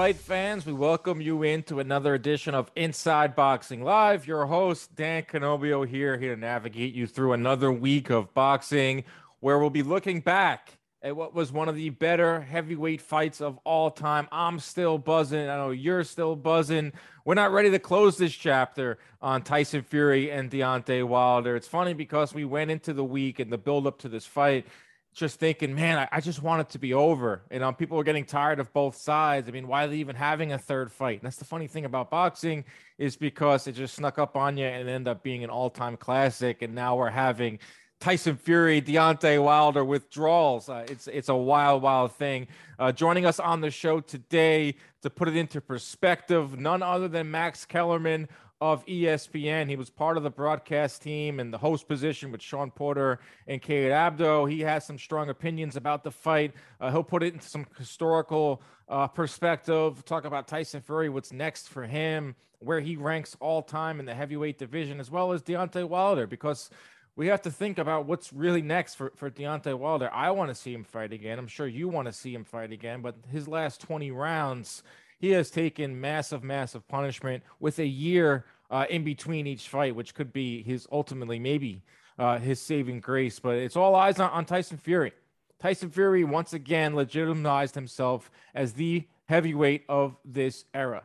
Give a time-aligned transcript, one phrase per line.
[0.00, 0.64] Fight fans?
[0.64, 4.26] We welcome you into another edition of Inside Boxing Live.
[4.26, 9.04] Your host, Dan Canobbio, here, here to navigate you through another week of boxing
[9.40, 13.58] where we'll be looking back at what was one of the better heavyweight fights of
[13.64, 14.26] all time.
[14.32, 15.50] I'm still buzzing.
[15.50, 16.94] I know you're still buzzing.
[17.26, 21.56] We're not ready to close this chapter on Tyson Fury and Deontay Wilder.
[21.56, 24.66] It's funny because we went into the week and the build up to this fight
[25.12, 27.42] just thinking, man, I, I, just want it to be over.
[27.50, 29.48] You know, people are getting tired of both sides.
[29.48, 31.18] I mean, why are they even having a third fight?
[31.18, 32.64] And that's the funny thing about boxing
[32.96, 36.62] is because it just snuck up on you and ended up being an all-time classic.
[36.62, 37.58] And now we're having
[38.00, 40.68] Tyson Fury, Deontay Wilder withdrawals.
[40.68, 42.48] Uh, it's it's a wild, wild thing.
[42.78, 47.30] Uh, joining us on the show today to put it into perspective, none other than
[47.30, 48.28] Max Kellerman
[48.60, 49.68] of ESPN.
[49.68, 53.60] He was part of the broadcast team and the host position with Shawn Porter and
[53.62, 54.50] Kate Abdo.
[54.50, 56.52] He has some strong opinions about the fight.
[56.80, 61.68] Uh, he'll put it into some historical uh, perspective, talk about Tyson Fury, what's next
[61.68, 65.88] for him, where he ranks all time in the heavyweight division, as well as Deontay
[65.88, 66.68] Wilder, because
[67.16, 70.10] we have to think about what's really next for, for Deontay Wilder.
[70.12, 71.38] I want to see him fight again.
[71.38, 74.82] I'm sure you want to see him fight again, but his last 20 rounds–
[75.20, 80.14] he has taken massive, massive punishment with a year uh, in between each fight, which
[80.14, 81.82] could be his ultimately maybe
[82.18, 83.38] uh, his saving grace.
[83.38, 85.12] But it's all eyes on, on Tyson Fury.
[85.60, 91.04] Tyson Fury once again legitimized himself as the heavyweight of this era.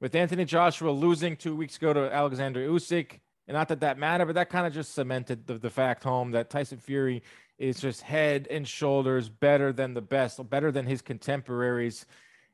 [0.00, 4.26] With Anthony Joshua losing two weeks ago to Alexander Usyk, and not that that mattered,
[4.26, 7.22] but that kind of just cemented the, the fact home that Tyson Fury
[7.58, 12.04] is just head and shoulders better than the best, better than his contemporaries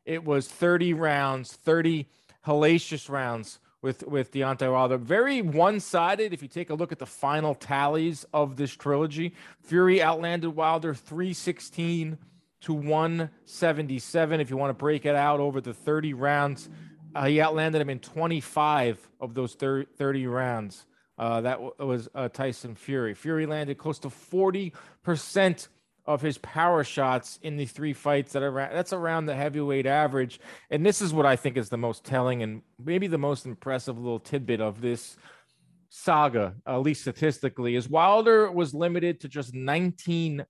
[0.04, 2.06] it was 30 rounds, 30
[2.46, 4.96] hellacious rounds with with Deontay Wilder.
[4.96, 6.32] Very one-sided.
[6.32, 10.94] If you take a look at the final tallies of this trilogy, Fury outlanded Wilder
[10.94, 12.18] 316
[12.62, 14.40] to 177.
[14.40, 16.68] If you want to break it out over the 30 rounds,
[17.14, 20.86] uh, he outlanded him in 25 of those 30 rounds.
[21.16, 23.14] Uh, that w- was uh, Tyson Fury.
[23.14, 24.72] Fury landed close to 40
[25.02, 25.68] percent
[26.06, 30.38] of his power shots in the three fights that are that's around the heavyweight average.
[30.70, 33.98] And this is what I think is the most telling and maybe the most impressive
[33.98, 35.16] little tidbit of this
[35.88, 40.44] saga, at least statistically, is Wilder was limited to just 19%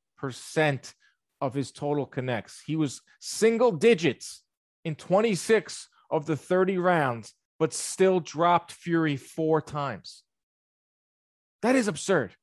[1.40, 2.62] of his total connects.
[2.66, 4.42] He was single digits
[4.84, 10.22] in 26 of the 30 rounds, but still dropped Fury four times.
[11.62, 12.34] That is absurd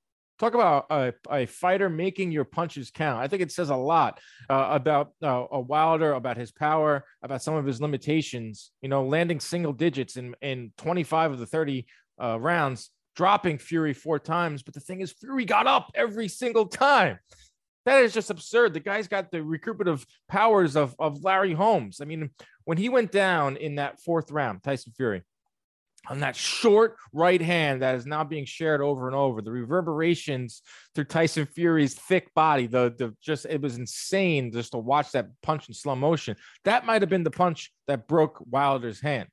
[0.42, 3.22] talk about a, a, fighter making your punches count.
[3.22, 4.20] I think it says a lot
[4.50, 8.72] uh, about uh, a Wilder, about his power, about some of his limitations.
[8.82, 11.86] You know, landing single digits in in 25 of the 30
[12.22, 14.64] uh, rounds, dropping Fury four times.
[14.64, 17.20] But the thing is, Fury got up every single time.
[17.86, 18.74] That is just absurd.
[18.74, 22.00] The guy's got the recuperative powers of, of Larry Holmes.
[22.00, 22.30] I mean,
[22.66, 25.24] when he went down in that fourth round, Tyson Fury,
[26.10, 29.42] on that short right hand that is now being shared over and over.
[29.42, 30.62] The reverberations
[30.96, 35.28] through Tyson Fury's thick body, the the just it was insane just to watch that
[35.44, 36.36] punch in slow motion.
[36.66, 39.30] That might have been the punch that broke Wilder's hand.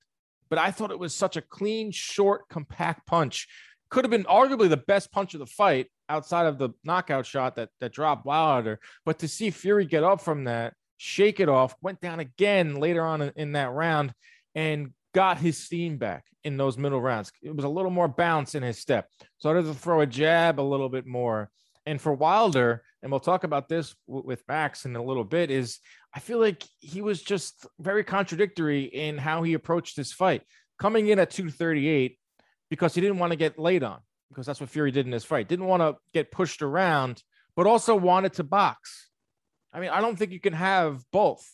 [0.50, 3.48] But I thought it was such a clean, short, compact punch.
[3.90, 7.56] Could have been arguably the best punch of the fight outside of the knockout shot
[7.56, 8.78] that that dropped Wilder.
[9.06, 13.02] But to see Fury get up from that, shake it off, went down again later
[13.02, 14.12] on in, in that round
[14.54, 17.32] and got his steam back in those middle rounds.
[17.42, 19.08] It was a little more bounce in his step.
[19.38, 21.50] Started to throw a jab a little bit more.
[21.86, 25.50] And for Wilder, and we'll talk about this w- with Max in a little bit,
[25.50, 25.78] is
[26.14, 30.43] I feel like he was just very contradictory in how he approached this fight.
[30.78, 32.19] Coming in at 238
[32.70, 35.25] because he didn't want to get laid on, because that's what Fury did in this
[35.25, 35.49] fight.
[35.49, 37.22] Didn't want to get pushed around,
[37.56, 39.08] but also wanted to box.
[39.72, 41.46] I mean, I don't think you can have both.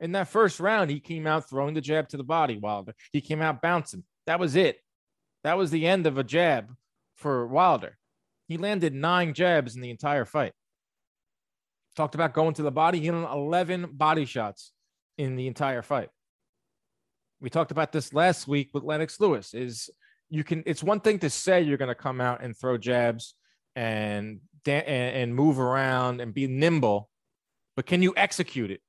[0.00, 2.94] In that first round, he came out throwing the jab to the body, Wilder.
[3.12, 4.04] He came out bouncing.
[4.26, 4.78] That was it.
[5.44, 6.74] That was the end of a jab
[7.16, 7.98] for Wilder.
[8.48, 10.52] He landed nine jabs in the entire fight.
[11.96, 13.00] Talked about going to the body.
[13.00, 14.72] He landed 11 body shots
[15.18, 16.08] in the entire fight.
[17.40, 19.54] We talked about this last week with Lennox Lewis.
[19.54, 19.90] Is
[20.30, 23.34] you can it's one thing to say you're going to come out and throw jabs
[23.76, 27.08] and and move around and be nimble
[27.76, 28.80] but can you execute it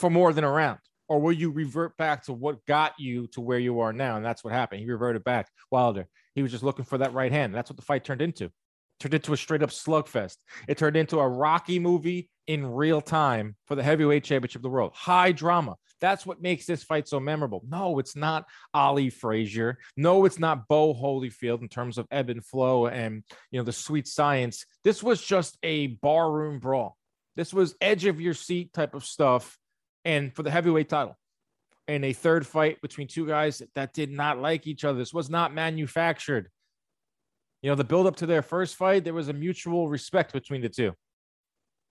[0.00, 0.78] for more than a round?
[1.08, 4.16] Or will you revert back to what got you to where you are now?
[4.16, 4.80] And that's what happened.
[4.80, 5.48] He reverted back.
[5.70, 6.06] Wilder.
[6.34, 7.54] He was just looking for that right hand.
[7.54, 8.50] That's what the fight turned into.
[9.00, 10.36] Turned into a straight up slugfest.
[10.68, 14.70] It turned into a Rocky movie in real time for the heavyweight championship of the
[14.70, 14.92] world.
[14.94, 15.76] High drama.
[16.00, 17.62] That's what makes this fight so memorable.
[17.68, 19.78] No, it's not Ali Frazier.
[19.96, 23.72] No, it's not Bowe Holyfield in terms of ebb and flow and you know the
[23.72, 24.64] sweet science.
[24.84, 26.96] This was just a barroom brawl.
[27.36, 29.58] This was edge of your seat type of stuff,
[30.04, 31.16] and for the heavyweight title.
[31.88, 34.98] And a third fight between two guys that did not like each other.
[34.98, 36.48] This was not manufactured.
[37.62, 40.62] You know, the build up to their first fight, there was a mutual respect between
[40.62, 40.94] the two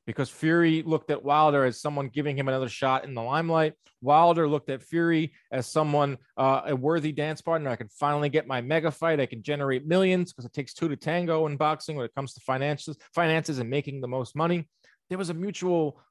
[0.10, 3.74] because Fury looked at Wilder as someone giving him another shot in the limelight.
[4.02, 7.70] Wilder looked at Fury as someone, uh, a worthy dance partner.
[7.70, 9.20] I can finally get my mega fight.
[9.20, 12.34] I can generate millions because it takes two to tango in boxing when it comes
[12.34, 14.68] to finances, finances and making the most money.
[15.10, 16.02] There was a mutual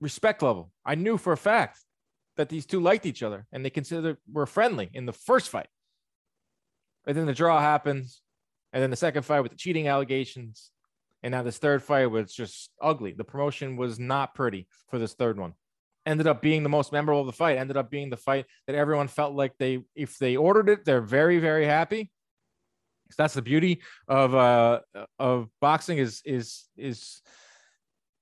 [0.00, 0.70] respect level.
[0.84, 1.78] I knew for a fact
[2.36, 5.68] that these two liked each other and they considered were friendly in the first fight.
[7.06, 8.20] And then the draw happens.
[8.72, 10.72] And then the second fight with the cheating allegations
[11.24, 13.12] and now this third fight was just ugly.
[13.12, 15.54] The promotion was not pretty for this third one.
[16.04, 17.56] Ended up being the most memorable of the fight.
[17.56, 21.00] Ended up being the fight that everyone felt like they, if they ordered it, they're
[21.00, 22.12] very, very happy.
[23.10, 24.80] So that's the beauty of uh
[25.18, 27.22] of boxing is is is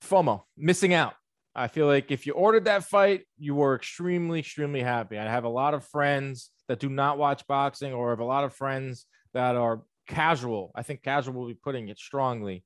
[0.04, 1.14] FOMO, missing out.
[1.54, 5.18] I feel like if you ordered that fight, you were extremely, extremely happy.
[5.18, 8.44] I have a lot of friends that do not watch boxing, or have a lot
[8.44, 10.72] of friends that are casual.
[10.74, 12.64] I think casual will be putting it strongly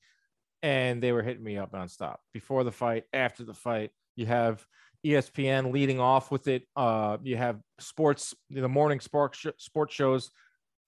[0.63, 3.91] and they were hitting me up nonstop before the fight, after the fight.
[4.17, 4.65] You have
[5.05, 6.65] ESPN leading off with it.
[6.75, 10.31] Uh, you have sports, the morning sports sh- sports shows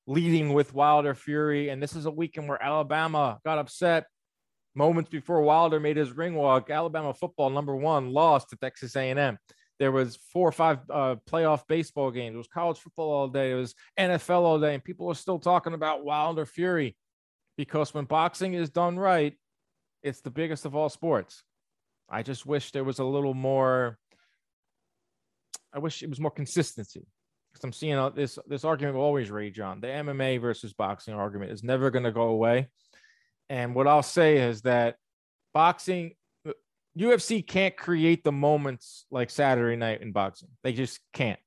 [0.06, 4.06] leading with Wilder Fury, and this is a weekend where Alabama got upset
[4.78, 6.70] moments before Wilder made his ring walk.
[6.70, 9.36] Alabama football number one lost to Texas A&M.
[9.78, 12.34] There was four or five uh, playoff baseball games.
[12.34, 13.50] It was college football all day.
[13.50, 16.96] It was NFL all day, and people are still talking about Wilder Fury
[17.56, 19.34] because when boxing is done right,
[20.02, 21.42] it's the biggest of all sports.
[22.08, 23.98] I just wish there was a little more.
[25.74, 27.06] I wish it was more consistency
[27.52, 29.80] because I'm seeing this this argument will always rage on.
[29.80, 32.68] The MMA versus boxing argument is never going to go away.
[33.50, 34.96] And what I'll say is that
[35.54, 36.12] boxing,
[36.98, 40.48] UFC can't create the moments like Saturday night in boxing.
[40.62, 41.38] They just can't.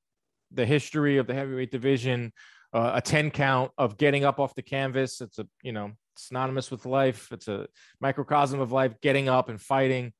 [0.51, 2.33] The history of the heavyweight division,
[2.73, 5.21] uh, a 10 count of getting up off the canvas.
[5.21, 7.31] It's a, you know, synonymous with life.
[7.31, 7.67] It's a
[7.99, 10.13] microcosm of life, getting up and fighting.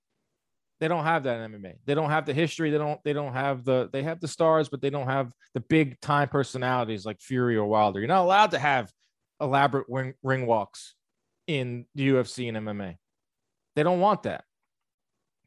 [0.80, 1.75] They don't have that in MMA.
[1.86, 2.72] They don't have the history.
[2.72, 5.60] They don't, they don't have the, they have the stars, but they don't have the
[5.60, 8.00] big time personalities like Fury or Wilder.
[8.00, 8.92] You're not allowed to have
[9.39, 10.95] elaborate ring, ring walks
[11.59, 12.98] in the UFC and MMA.
[13.75, 14.44] They don't want that.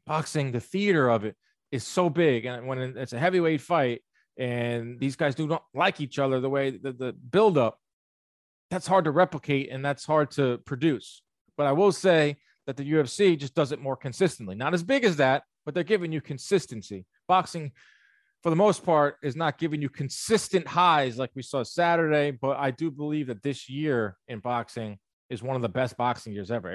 [0.07, 1.37] Boxing, the theater of it
[1.73, 2.45] is so big.
[2.45, 4.03] And when it's a heavyweight fight,
[4.37, 7.79] and these guys do not like each other the way the, the build up
[8.71, 11.23] that's hard to replicate and that's hard to produce
[11.57, 12.37] but i will say
[12.67, 15.85] that the ufc just does it more consistently not as big as that but they're
[15.85, 17.71] giving you consistency boxing
[18.43, 22.57] for the most part is not giving you consistent highs like we saw saturday but
[22.59, 24.99] i do believe that this year in boxing
[25.31, 26.75] is one of the best boxing years ever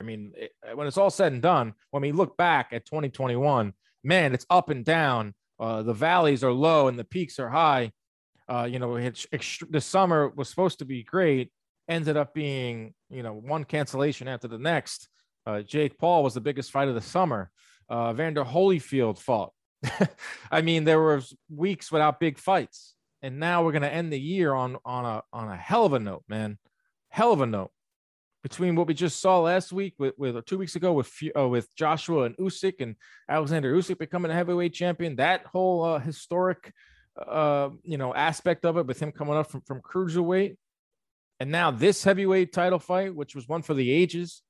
[0.00, 3.74] I mean, it, when it's all said and done, when we look back at 2021,
[4.02, 5.34] man, it's up and down.
[5.58, 7.92] Uh, the valleys are low and the peaks are high.
[8.48, 11.52] Uh, you know, it's ext- the summer was supposed to be great,
[11.86, 15.08] ended up being, you know, one cancellation after the next.
[15.46, 17.50] Uh, Jake Paul was the biggest fight of the summer.
[17.88, 19.52] Uh, Evander Holyfield fought.
[20.50, 24.20] I mean, there were weeks without big fights, and now we're going to end the
[24.20, 26.58] year on on a on a hell of a note, man.
[27.08, 27.72] Hell of a note
[28.42, 31.74] between what we just saw last week with, with two weeks ago with uh, with
[31.74, 32.96] Joshua and Usyk and
[33.28, 36.72] Alexander Usyk becoming a heavyweight champion, that whole uh, historic
[37.20, 40.56] uh, you know aspect of it with him coming up from from cruiserweight,
[41.38, 44.42] and now this heavyweight title fight, which was one for the ages,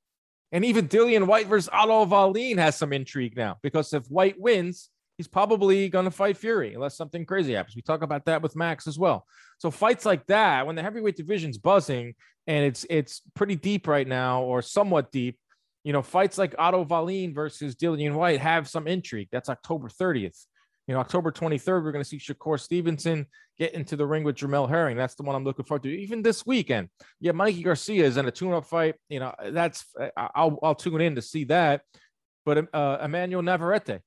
[0.53, 4.91] and even Dillian Whyte versus Otto Wallin has some intrigue now because if Whyte wins,
[5.21, 7.77] he's probably going to fight Fury unless something crazy happens.
[7.77, 9.27] We talk about that with Max as well.
[9.59, 12.15] So fights like that, when the heavyweight division's buzzing
[12.47, 15.39] and it's it's pretty deep right now, or somewhat deep,
[15.85, 19.29] you know, fights like Otto Wallin versus Dillian Whyte have some intrigue.
[19.31, 20.47] That's October 30th.
[20.89, 23.27] You know, October 23rd, we're going to see Shakur Stevenson
[23.59, 24.97] get into the ring with Jamel Herring.
[24.97, 25.91] That's the one I'm looking forward to.
[25.91, 26.89] Even this weekend,
[27.21, 28.95] yeah, Mikey Garcia is in a tune-up fight.
[29.11, 29.85] You know, that's
[30.17, 31.83] I'll I'll tune in to see that.
[32.47, 34.01] But uh, Emmanuel Navarrete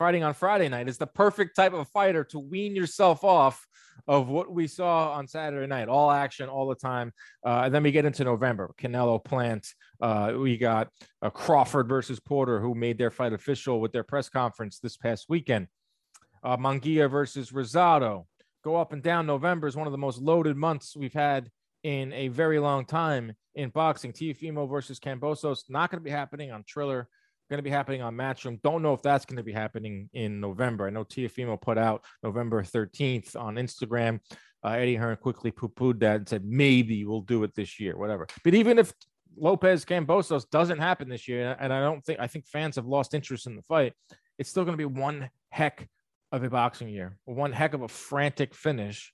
[0.00, 3.66] fighting on Friday night is the perfect type of fighter to wean yourself off
[4.08, 7.12] of what we saw on Saturday night, all action all the time.
[7.44, 9.74] Uh, and then we get into November, Canelo Plant.
[10.00, 10.88] Uh, we got
[11.20, 15.26] uh, Crawford versus Porter, who made their fight official with their press conference this past
[15.28, 15.66] weekend.
[16.42, 18.24] Uh, Munguia versus Rosado.
[18.64, 19.26] Go up and down.
[19.26, 21.50] November is one of the most loaded months we've had
[21.82, 24.14] in a very long time in boxing.
[24.14, 27.06] Teofimo versus Kambosos, not going to be happening on Triller
[27.50, 28.62] going to be happening on Matchroom.
[28.62, 30.86] Don't know if that's going to be happening in November.
[30.86, 34.20] I know Teofimo put out November 13th on Instagram.
[34.64, 37.98] Uh, Eddie Hearn quickly poo pooed that and said, maybe we'll do it this year,
[37.98, 38.28] whatever.
[38.44, 38.92] But even if
[39.36, 43.14] Lopez Kambosos doesn't happen this year, and I don't think, I think fans have lost
[43.14, 43.94] interest in the fight,
[44.38, 45.88] it's still going to be one heck
[46.30, 49.12] of a boxing year, one heck of a frantic finish.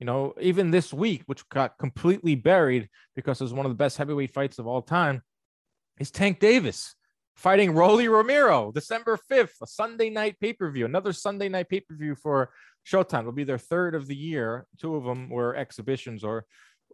[0.00, 3.76] You know, even this week, which got completely buried because it was one of the
[3.76, 5.22] best heavyweight fights of all time,
[6.00, 6.94] is Tank Davis
[7.36, 11.80] fighting Rolly Romero December 5th, a Sunday night pay per view, another Sunday night pay
[11.80, 12.50] per view for
[12.86, 13.20] Showtime.
[13.20, 14.66] It'll be their third of the year.
[14.80, 16.44] Two of them were exhibitions, or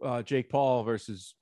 [0.03, 1.35] uh, Jake Paul versus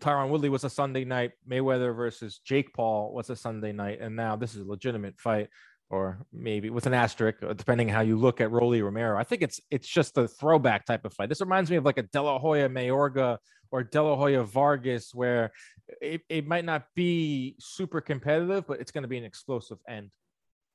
[0.00, 1.32] Tyron Woodley was a Sunday night.
[1.48, 4.00] Mayweather versus Jake Paul was a Sunday night.
[4.00, 5.48] And now this is a legitimate fight,
[5.90, 9.16] or maybe with an asterisk, uh, depending how you look at Rolly Romero.
[9.16, 11.28] I think it's it's just a throwback type of fight.
[11.28, 13.38] This reminds me of like a De La Hoya Mayorga
[13.72, 15.50] or De La Hoya Vargas, where
[16.00, 20.10] it, it might not be super competitive, but it's going to be an explosive end.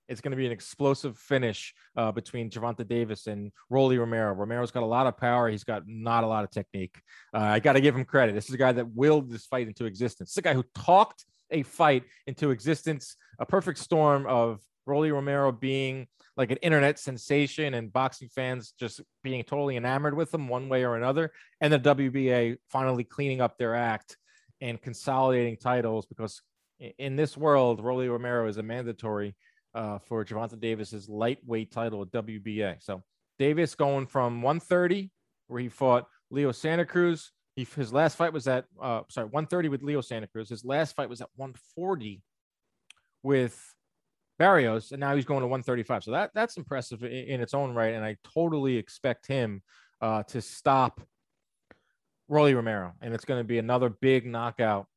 [0.09, 4.33] It's going to be an explosive finish uh, between Gervonta Davis and Rolly Romero.
[4.33, 5.49] Romero's got a lot of power.
[5.49, 6.99] He's got not a lot of technique.
[7.33, 8.33] Uh, I got to give him credit.
[8.33, 10.29] This is a guy that willed this fight into existence.
[10.29, 15.51] It's a guy who talked a fight into existence, a perfect storm of Rolly Romero
[15.51, 20.69] being like an internet sensation and boxing fans just being totally enamored with him one
[20.69, 24.15] way or another, and the WBA finally cleaning up their act
[24.61, 26.41] and consolidating titles because
[26.99, 29.35] in this world, Rolly Romero is a mandatory
[29.73, 32.77] uh, for Gervonta Davis's lightweight title at WBA.
[32.81, 33.03] So
[33.39, 35.09] Davis going from 130,
[35.47, 37.31] where he fought Leo Santa Cruz.
[37.55, 40.49] He, his last fight was at uh, sorry 130 with Leo Santa Cruz.
[40.49, 42.21] His last fight was at 140
[43.23, 43.75] with
[44.37, 46.03] Barrios, and now he's going to 135.
[46.03, 49.61] So that that's impressive in, in its own right, and I totally expect him
[50.01, 51.01] uh, to stop
[52.27, 54.87] Rolly Romero, and it's going to be another big knockout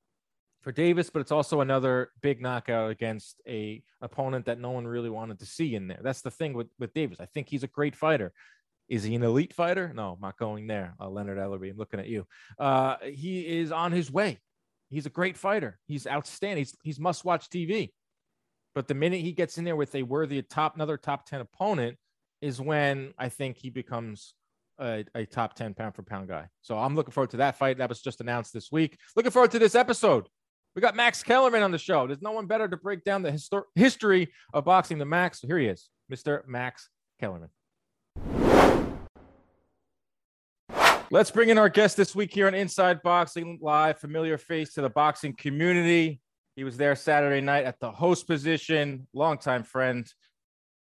[0.62, 5.09] for Davis, but it's also another big knockout against a opponent that no one really
[5.09, 6.00] wanted to see in there.
[6.02, 7.20] That's the thing with with Davis.
[7.20, 8.32] I think he's a great fighter.
[8.88, 9.92] Is he an elite fighter?
[9.94, 10.94] No, I'm not going there.
[11.00, 12.26] Uh, Leonard Ellerbe, I'm looking at you.
[12.59, 14.40] Uh, he is on his way.
[14.88, 15.78] He's a great fighter.
[15.87, 16.59] He's outstanding.
[16.59, 17.92] He's, he's must watch TV.
[18.74, 21.96] But the minute he gets in there with a worthy top, another top 10 opponent,
[22.40, 24.34] is when I think he becomes
[24.78, 26.46] a, a, top 10 pound for pound guy.
[26.62, 27.78] So I'm looking forward to that fight.
[27.78, 28.96] That was just announced this week.
[29.16, 30.28] Looking forward to this episode.
[30.74, 32.06] We got Max Kellerman on the show.
[32.06, 35.40] There's no one better to break down the histor- history of boxing than Max.
[35.40, 36.46] So here he is, Mr.
[36.46, 37.50] Max Kellerman.
[41.12, 44.80] Let's bring in our guest this week here on Inside Boxing Live, familiar face to
[44.80, 46.20] the boxing community.
[46.57, 50.07] He was there Saturday night at the host position, longtime friend.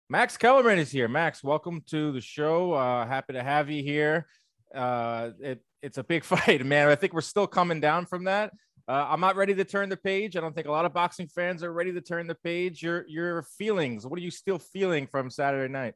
[0.09, 1.07] Max Kellerman is here.
[1.07, 2.73] Max, welcome to the show.
[2.73, 4.27] Uh, happy to have you here.
[4.73, 6.87] Uh, it, it's a big fight, man.
[6.87, 8.53] I think we're still coming down from that.
[8.87, 10.37] Uh, I'm not ready to turn the page.
[10.37, 12.81] I don't think a lot of boxing fans are ready to turn the page.
[12.81, 14.07] Your your feelings.
[14.07, 15.93] What are you still feeling from Saturday night?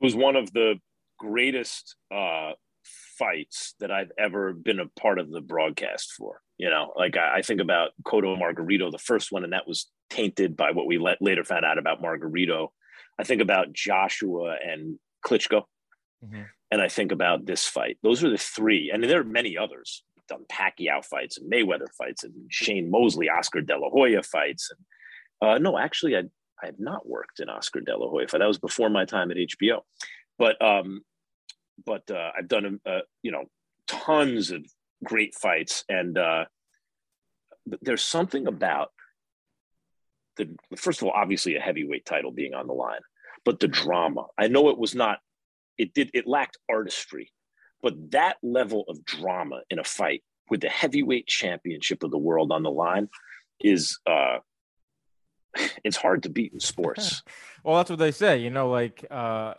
[0.00, 0.80] It was one of the
[1.20, 2.52] greatest uh,
[3.20, 6.40] fights that I've ever been a part of the broadcast for.
[6.56, 9.90] You know, like I, I think about Cotto Margarito, the first one, and that was
[10.08, 12.68] tainted by what we let, later found out about Margarito.
[13.18, 15.64] I think about Joshua and Klitschko,
[16.24, 16.42] mm-hmm.
[16.70, 17.98] and I think about this fight.
[18.02, 20.02] Those are the three, and there are many others.
[20.28, 24.70] done Pacquiao fights and Mayweather fights and Shane Mosley, Oscar De La Hoya fights.
[24.70, 26.22] And uh, no, actually, I
[26.62, 28.38] I have not worked in Oscar De La Hoya fight.
[28.38, 29.80] That was before my time at HBO.
[30.38, 31.02] But um,
[31.84, 33.44] but uh, I've done uh, you know
[33.86, 34.64] tons of
[35.04, 35.84] great fights.
[35.88, 36.44] And uh,
[37.82, 38.90] there's something about
[40.36, 43.00] the, first of all, obviously a heavyweight title being on the line,
[43.44, 44.26] but the drama.
[44.38, 45.18] I know it was not,
[45.76, 47.32] it did, it lacked artistry,
[47.82, 52.52] but that level of drama in a fight with the heavyweight championship of the world
[52.52, 53.08] on the line
[53.60, 54.38] is, uh,
[55.84, 57.22] it's hard to beat in sports.
[57.64, 59.54] well, that's what they say, you know, like, uh,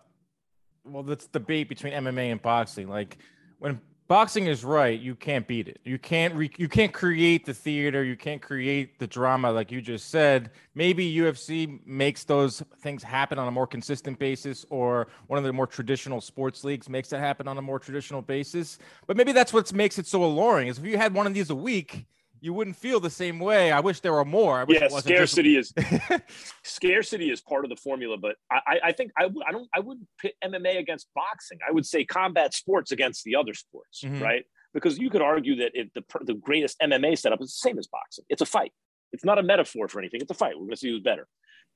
[0.86, 2.88] well, that's the debate between MMA and boxing.
[2.88, 3.18] Like
[3.60, 5.80] when boxing is right, you can't beat it.
[5.86, 9.82] You can't re- you can't create the theater, you can't create the drama like you
[9.82, 10.52] just said.
[10.76, 15.54] Maybe UFC makes those things happen on a more consistent basis or one of the
[15.54, 18.80] more traditional sports leagues makes that happen on a more traditional basis.
[19.08, 21.50] But maybe that's what makes it so alluring is if you had one of these
[21.50, 22.06] a week,
[22.42, 23.72] you wouldn't feel the same way.
[23.72, 24.62] I wish there were more.
[24.62, 25.78] I yeah, scarcity just...
[25.78, 26.22] is
[26.64, 29.80] scarcity is part of the formula, but I, I think I, would I don't I
[29.80, 31.60] wouldn't pit MMA against boxing.
[31.68, 34.22] I would say combat sports against the other sports, mm-hmm.
[34.22, 34.44] right?
[34.74, 37.88] Because you could argue that if the the greatest MMA setup is the same as
[37.88, 38.26] boxing.
[38.28, 38.74] It's a fight.
[39.14, 40.22] It's not a metaphor for anything.
[40.22, 40.56] It's a fight.
[40.56, 41.28] We're going to see who's better.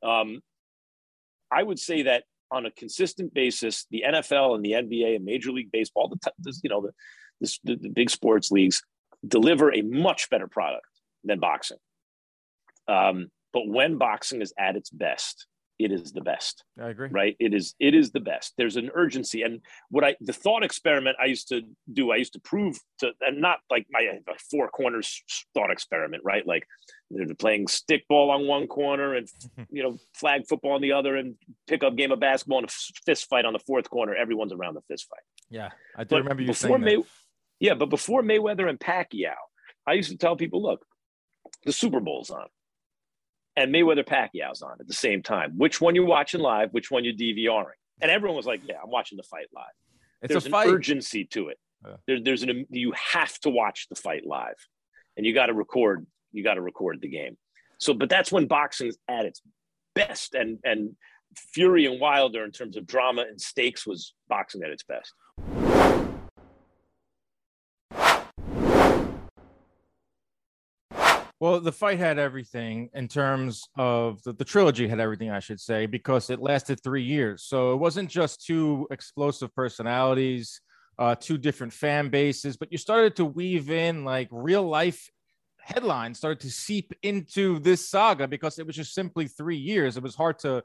[0.02, 0.40] Um,
[1.52, 5.52] I would say that on a consistent basis, the NFL and the NBA and Major
[5.52, 6.90] League Baseball, the, the you know
[7.40, 8.82] the, the, the big sports leagues
[9.28, 10.86] deliver a much better product
[11.24, 11.78] than boxing.
[12.88, 16.64] Um, but when boxing is at its best, it is the best.
[16.82, 17.10] I agree.
[17.12, 17.36] Right?
[17.40, 18.54] It is it is the best.
[18.58, 19.42] There's an urgency.
[19.42, 23.12] And what I the thought experiment I used to do, I used to prove to
[23.22, 25.22] and not like my four corners
[25.54, 26.48] thought experiment, right?
[26.48, 26.66] Like
[27.12, 29.28] they're playing stickball on one corner and
[29.70, 31.36] you know, flag football on the other and
[31.68, 32.74] pick up game of basketball and a
[33.06, 34.16] fist fight on the fourth corner.
[34.16, 35.24] Everyone's around the fist fight.
[35.50, 35.70] Yeah.
[35.96, 37.06] I do but remember you saying May, that.
[37.60, 39.36] Yeah, but before Mayweather and Pacquiao,
[39.88, 40.86] I used to tell people, look,
[41.64, 42.48] the Super Bowl's on
[43.56, 45.54] and Mayweather Pacquiao's on at the same time.
[45.58, 46.70] Which one you're watching live?
[46.72, 47.72] Which one you're DVRing.
[48.02, 49.66] And everyone was like, "Yeah, I'm watching the fight live."
[50.22, 51.58] It's there's an urgency to it.
[51.86, 51.96] Yeah.
[52.08, 54.56] There, there's an you have to watch the fight live,
[55.16, 56.06] and you got to record.
[56.34, 57.38] You got to record the game.
[57.80, 59.42] So, but that's when boxing's at its
[59.94, 60.96] best, and and
[61.54, 65.14] Fury and Wilder in terms of drama and stakes was boxing at its best.
[71.40, 75.60] Well, the fight had everything in terms of the, the, trilogy had everything, I should
[75.60, 77.44] say, because it lasted three years.
[77.44, 80.62] So it wasn't just two explosive personalities,
[80.98, 85.10] uh, two different fan bases, but you started to weave in like real life
[85.66, 89.98] headlines started to seep into this saga because it was just simply three years.
[89.98, 90.58] It was hard to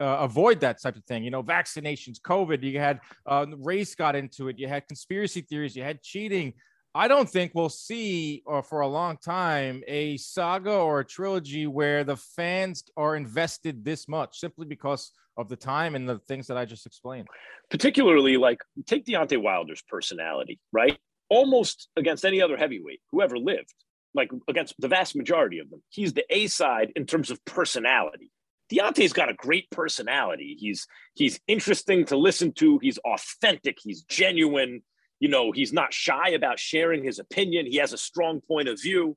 [0.00, 1.24] uh, avoid that type of thing.
[1.24, 5.76] You know, vaccinations, COVID, you had uh, race got into it, you had conspiracy theories,
[5.76, 6.54] you had cheating.
[6.96, 11.66] I don't think we'll see uh, for a long time a saga or a trilogy
[11.66, 16.46] where the fans are invested this much simply because of the time and the things
[16.46, 17.28] that I just explained.
[17.70, 20.98] Particularly, like take Deontay Wilder's personality, right?
[21.28, 23.74] Almost against any other heavyweight who ever lived,
[24.14, 25.82] like against the vast majority of them.
[25.90, 28.30] He's the A side in terms of personality.
[28.72, 30.56] Deontay's got a great personality.
[30.58, 32.78] He's he's interesting to listen to.
[32.80, 33.76] He's authentic.
[33.82, 34.80] He's genuine
[35.20, 37.66] you know, he's not shy about sharing his opinion.
[37.66, 39.16] He has a strong point of view.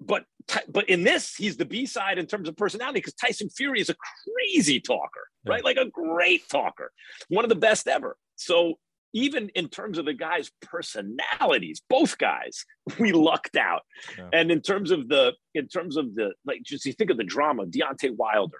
[0.00, 0.24] But
[0.68, 3.88] but in this, he's the B side in terms of personality because Tyson Fury is
[3.88, 5.52] a crazy talker, yeah.
[5.52, 5.64] right?
[5.64, 6.92] Like a great talker,
[7.28, 8.16] one of the best ever.
[8.36, 8.74] So
[9.16, 12.66] even in terms of the guys' personalities, both guys,
[12.98, 13.82] we lucked out.
[14.18, 14.28] Yeah.
[14.32, 17.24] And in terms of the, in terms of the, like, just you think of the
[17.24, 18.58] drama, Deontay Wilder.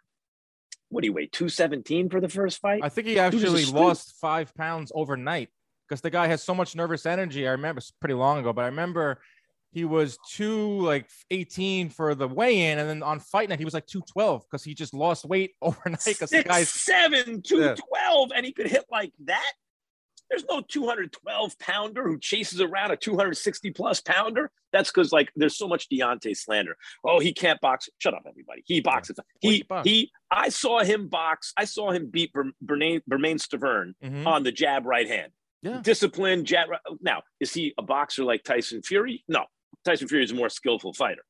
[0.89, 1.27] What do you weigh?
[1.27, 2.81] 217 for the first fight?
[2.83, 5.51] I think he actually lost five pounds overnight
[5.89, 7.47] because the guy has so much nervous energy.
[7.47, 9.21] I remember it's pretty long ago, but I remember
[9.73, 13.75] he was two like 18 for the weigh-in, and then on fight night he was
[13.75, 16.03] like 212 because he just lost weight overnight.
[16.05, 18.37] Because the guy's seven 212, yeah.
[18.37, 19.53] and he could hit like that.
[20.31, 24.51] There's no 212 pounder who chases around a 260 plus pounder.
[24.73, 26.77] That's because like there's so much Deontay slander.
[27.05, 27.89] Oh, he can't box.
[27.99, 28.63] Shut up, everybody.
[28.67, 29.19] He boxes.
[29.41, 30.11] He he.
[30.31, 31.53] I saw him box.
[31.57, 33.03] I saw him beat Bermane
[33.39, 34.27] Stiverne mm-hmm.
[34.27, 35.33] on the jab right hand.
[35.63, 35.81] Yeah.
[35.83, 36.67] Disciplined, jet.
[37.01, 39.25] Now, is he a boxer like Tyson Fury?
[39.29, 39.47] No.
[39.85, 41.23] Tyson Fury is a more skillful fighter.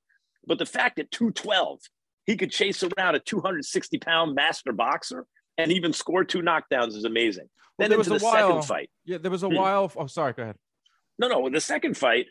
[0.47, 1.81] But the fact that 212,
[2.27, 5.27] he could chase around a 260 pound master boxer
[5.59, 7.49] and even score two knockdowns is amazing.
[7.79, 8.91] Well, then there was a the while, second fight.
[9.05, 9.57] Yeah, there was a hmm.
[9.57, 9.93] while.
[9.97, 10.33] Oh, sorry.
[10.33, 10.57] Go ahead.
[11.19, 11.47] No, no.
[11.47, 12.27] In the second fight,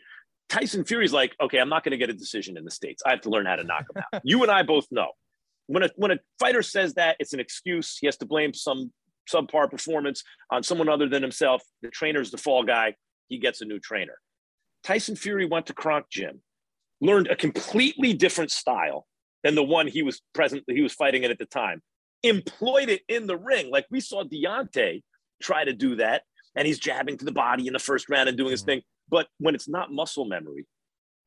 [0.48, 3.02] Tyson Fury's like, okay, I'm not going to get a decision in the states.
[3.04, 4.20] I have to learn how to knock him out.
[4.24, 5.10] you and I both know
[5.66, 7.98] when a when a fighter says that, it's an excuse.
[8.00, 8.92] He has to blame some
[9.32, 11.62] subpar performance on someone other than himself.
[11.82, 12.94] The trainer's the fall guy.
[13.28, 14.18] He gets a new trainer.
[14.84, 16.42] Tyson Fury went to Kronk Gym,
[17.00, 19.06] learned a completely different style
[19.42, 21.82] than the one he was present he was fighting in at the time.
[22.22, 25.02] Employed it in the ring, like we saw Deontay
[25.42, 26.22] try to do that,
[26.54, 28.70] and he's jabbing to the body in the first round and doing his mm-hmm.
[28.70, 28.82] thing.
[29.08, 30.66] But when it's not muscle memory,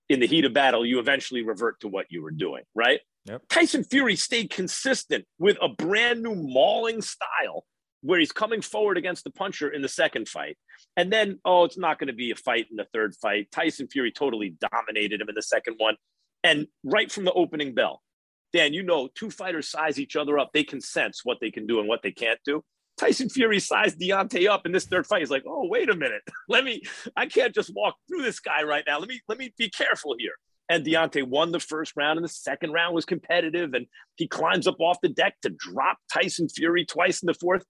[0.09, 2.99] in the heat of battle, you eventually revert to what you were doing, right?
[3.25, 3.43] Yep.
[3.49, 7.63] Tyson Fury stayed consistent with a brand new mauling style
[8.01, 10.57] where he's coming forward against the puncher in the second fight.
[10.95, 13.51] And then, oh, it's not going to be a fight in the third fight.
[13.51, 15.95] Tyson Fury totally dominated him in the second one.
[16.43, 18.01] And right from the opening bell,
[18.53, 20.51] Dan, you know, two fighters size each other up.
[20.53, 22.63] They can sense what they can do and what they can't do.
[22.97, 25.19] Tyson Fury sized Deontay up in this third fight.
[25.19, 26.21] He's like, oh, wait a minute.
[26.49, 26.81] Let me,
[27.15, 28.99] I can't just walk through this guy right now.
[28.99, 30.33] Let me, let me be careful here.
[30.67, 33.73] And Deontay won the first round, and the second round was competitive.
[33.73, 37.63] And he climbs up off the deck to drop Tyson Fury twice in the fourth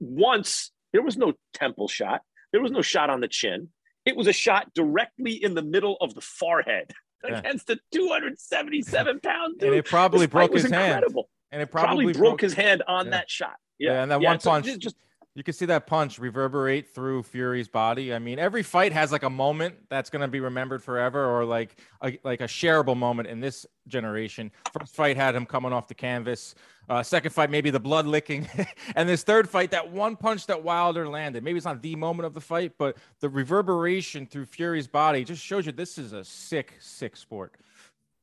[0.00, 2.22] once there was no temple shot,
[2.52, 3.68] there was no shot on the chin.
[4.04, 6.92] It was a shot directly in the middle of the forehead.
[7.24, 7.38] yeah.
[7.38, 9.68] against a 277 pound dude.
[9.68, 11.22] And it probably this broke his incredible.
[11.22, 11.52] hand.
[11.52, 13.10] And it probably, probably broke, broke, his hand on yeah.
[13.12, 13.54] that shot.
[13.78, 14.66] Yeah, yeah and that one punch.
[14.66, 14.96] Just, just
[15.36, 18.14] you can see that punch reverberate through Fury's body.
[18.14, 21.44] I mean, every fight has like a moment that's going to be remembered forever, or
[21.44, 24.50] like a, like a shareable moment in this generation.
[24.72, 26.54] First fight had him coming off the canvas.
[26.88, 28.48] Uh, second fight, maybe the blood licking,
[28.96, 31.44] and this third fight, that one punch that Wilder landed.
[31.44, 35.42] Maybe it's not the moment of the fight, but the reverberation through Fury's body just
[35.42, 37.52] shows you this is a sick, sick sport.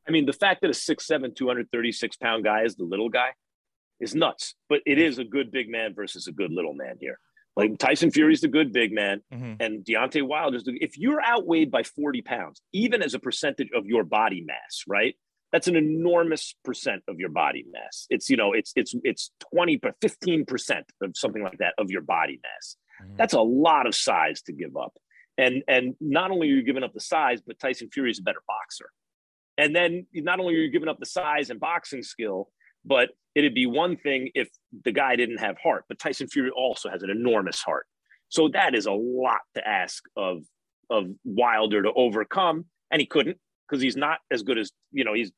[0.07, 3.33] I mean, the fact that a 6'7", 236 pound guy is the little guy
[4.03, 4.55] is nuts.
[4.69, 7.19] But it is a good big man versus a good little man here.
[7.55, 9.53] Like Tyson Fury's the good big man, mm-hmm.
[9.59, 10.75] and Deontay Wilder's the.
[10.81, 15.15] If you're outweighed by 40 pounds, even as a percentage of your body mass, right?
[15.51, 18.07] That's an enormous percent of your body mass.
[18.09, 21.91] It's you know, it's it's it's 20 but 15 percent of something like that of
[21.91, 22.75] your body mass.
[23.03, 23.17] Mm-hmm.
[23.17, 24.93] That's a lot of size to give up.
[25.37, 28.23] And and not only are you giving up the size, but Tyson Fury is a
[28.23, 28.89] better boxer.
[29.59, 32.49] And then not only are you giving up the size and boxing skill,
[32.83, 34.49] but it'd be one thing if
[34.83, 37.85] the guy didn't have heart, but Tyson Fury also has an enormous heart.
[38.29, 40.43] So that is a lot to ask of
[40.89, 45.13] of Wilder to overcome, and he couldn't because he's not as good as you know.
[45.13, 45.31] He's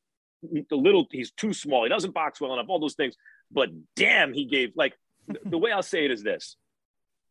[0.71, 1.05] a little.
[1.11, 1.83] He's too small.
[1.83, 2.67] He doesn't box well enough.
[2.69, 3.15] All those things.
[3.51, 4.93] But damn, he gave like
[5.45, 6.57] the way I'll say it is this: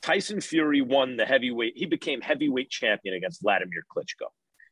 [0.02, 1.74] Tyson Fury won the heavyweight.
[1.76, 4.28] He became heavyweight champion against Vladimir Klitschko.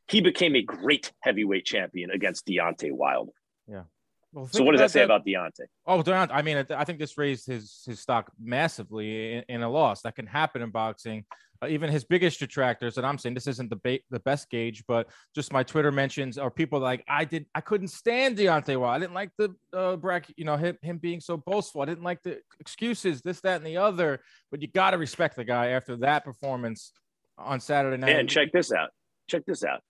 [0.08, 3.32] He became a great heavyweight champion against Deontay Wilder.
[3.68, 3.84] Yeah.
[4.32, 5.04] Well, so what does that say that.
[5.04, 5.66] about Deontay?
[5.86, 6.30] Oh, Deontay.
[6.32, 10.02] I mean, I think this raised his his stock massively in, in a loss.
[10.02, 11.24] That can happen in boxing.
[11.62, 14.84] Uh, even his biggest detractors, and I'm saying this isn't the ba- the best gauge,
[14.88, 17.44] but just my Twitter mentions are people like I did.
[17.54, 18.96] I couldn't stand Deontay Wilder.
[18.96, 21.82] I didn't like the uh, bracket, you know, him, him being so boastful.
[21.82, 24.20] I didn't like the excuses, this, that, and the other.
[24.50, 26.92] But you got to respect the guy after that performance
[27.36, 28.16] on Saturday night.
[28.16, 28.90] And check this out.
[29.28, 29.82] Check this out.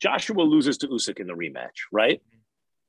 [0.00, 2.20] Joshua loses to Usyk in the rematch, right?
[2.20, 2.34] Mm-hmm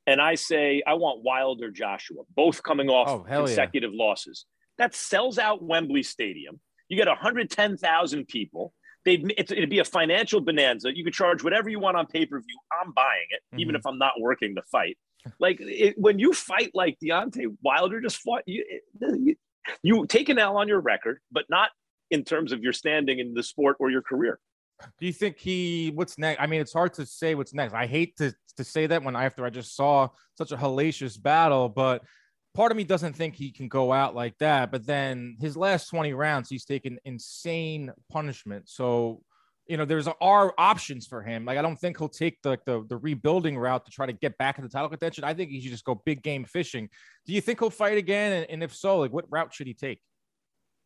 [0.07, 4.03] and I say I want Wilder Joshua, both coming off oh, consecutive yeah.
[4.03, 4.45] losses.
[4.77, 6.59] That sells out Wembley Stadium.
[6.89, 8.73] You get 110,000 people.
[9.05, 10.95] They'd, it'd be a financial bonanza.
[10.95, 12.57] You could charge whatever you want on pay per view.
[12.81, 13.59] I'm buying it, mm-hmm.
[13.59, 14.97] even if I'm not working the fight.
[15.39, 18.63] Like it, when you fight like Deontay Wilder just fought, you,
[18.99, 19.35] you,
[19.81, 21.69] you take an L on your record, but not
[22.11, 24.39] in terms of your standing in the sport or your career.
[24.99, 26.41] Do you think he what's next?
[26.41, 27.73] I mean, it's hard to say what's next.
[27.73, 31.69] I hate to to say that when after I just saw such a hellacious battle,
[31.69, 32.03] but
[32.53, 34.71] part of me doesn't think he can go out like that.
[34.71, 38.69] But then his last 20 rounds, he's taken insane punishment.
[38.69, 39.21] So,
[39.67, 41.45] you know, there's are options for him.
[41.45, 44.37] Like I don't think he'll take the, the the rebuilding route to try to get
[44.37, 45.23] back in the title contention.
[45.23, 46.89] I think he should just go big game fishing.
[47.25, 48.33] Do you think he'll fight again?
[48.33, 50.01] And, and if so, like what route should he take?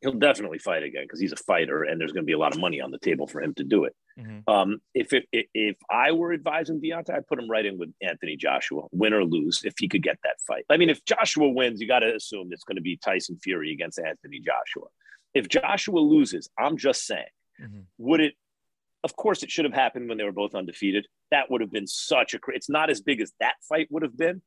[0.01, 2.53] He'll definitely fight again because he's a fighter and there's going to be a lot
[2.53, 3.95] of money on the table for him to do it.
[4.17, 4.49] Mm-hmm.
[4.49, 8.37] Um, if, it, if I were advising Deontay, I'd put him right in with Anthony
[8.37, 10.63] Joshua, win or lose, if he could get that fight.
[10.69, 13.73] I mean, if Joshua wins, you got to assume it's going to be Tyson Fury
[13.73, 14.87] against Anthony Joshua.
[15.33, 17.25] If Joshua loses, I'm just saying,
[17.61, 17.81] mm-hmm.
[17.97, 18.33] would it?
[19.03, 21.07] Of course, it should have happened when they were both undefeated.
[21.31, 22.39] That would have been such a.
[22.47, 24.41] It's not as big as that fight would have been,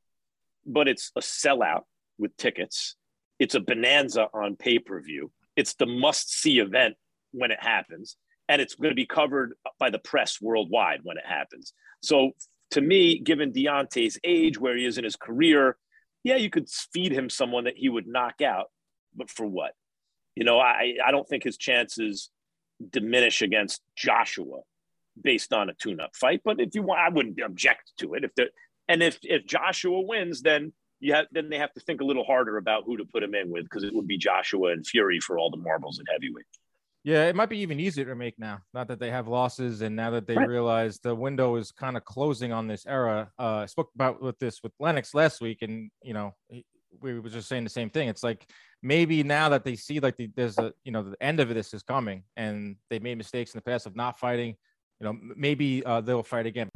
[0.66, 1.82] but it's a sellout
[2.18, 2.96] with tickets.
[3.38, 6.96] It's a bonanza on pay per view it's the must see event
[7.32, 8.16] when it happens
[8.48, 11.72] and it's going to be covered by the press worldwide when it happens.
[12.02, 12.32] So
[12.72, 15.76] to me given Deontay's age where he is in his career
[16.24, 18.66] yeah you could feed him someone that he would knock out
[19.14, 19.72] but for what?
[20.34, 22.30] You know i i don't think his chances
[22.90, 24.60] diminish against joshua
[25.22, 28.24] based on a tune-up fight but if you want i wouldn't object to it.
[28.24, 28.46] If the
[28.88, 32.24] and if if joshua wins then you have, then they have to think a little
[32.24, 35.18] harder about who to put him in with because it would be Joshua and Fury
[35.18, 36.46] for all the marbles at heavyweight.
[37.02, 38.60] Yeah, it might be even easier to make now.
[38.72, 40.48] Not that they have losses, and now that they right.
[40.48, 43.32] realize the window is kind of closing on this era.
[43.36, 46.34] Uh, I spoke about with this with Lennox last week, and you know
[47.00, 48.08] we were just saying the same thing.
[48.08, 48.48] It's like
[48.80, 51.74] maybe now that they see like the, there's a you know the end of this
[51.74, 54.54] is coming, and they made mistakes in the past of not fighting.
[55.00, 56.68] You know, maybe uh, they'll fight again.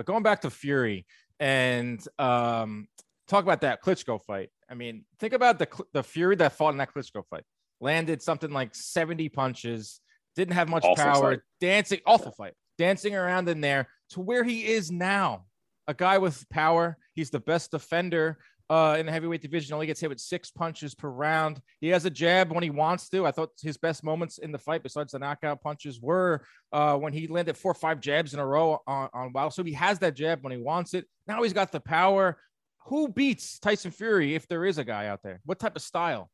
[0.00, 1.04] But going back to Fury
[1.38, 2.88] and um,
[3.28, 4.48] talk about that Klitschko fight.
[4.66, 7.42] I mean, think about the the Fury that fought in that Klitschko fight.
[7.82, 10.00] Landed something like 70 punches,
[10.36, 11.40] didn't have much awful power, fight.
[11.60, 15.44] dancing, awful fight, dancing around in there to where he is now.
[15.86, 16.96] A guy with power.
[17.12, 18.38] He's the best defender
[18.70, 19.74] uh, in the heavyweight division.
[19.74, 21.60] Only gets hit with six punches per round.
[21.80, 23.26] He has a jab when he wants to.
[23.26, 27.12] I thought his best moments in the fight, besides the knockout punches, were uh, when
[27.12, 29.52] he landed four or five jabs in a row on, on Wild.
[29.52, 31.04] So he has that jab when he wants it.
[31.26, 32.38] Now he's got the power.
[32.86, 35.40] Who beats Tyson Fury if there is a guy out there?
[35.44, 36.30] What type of style?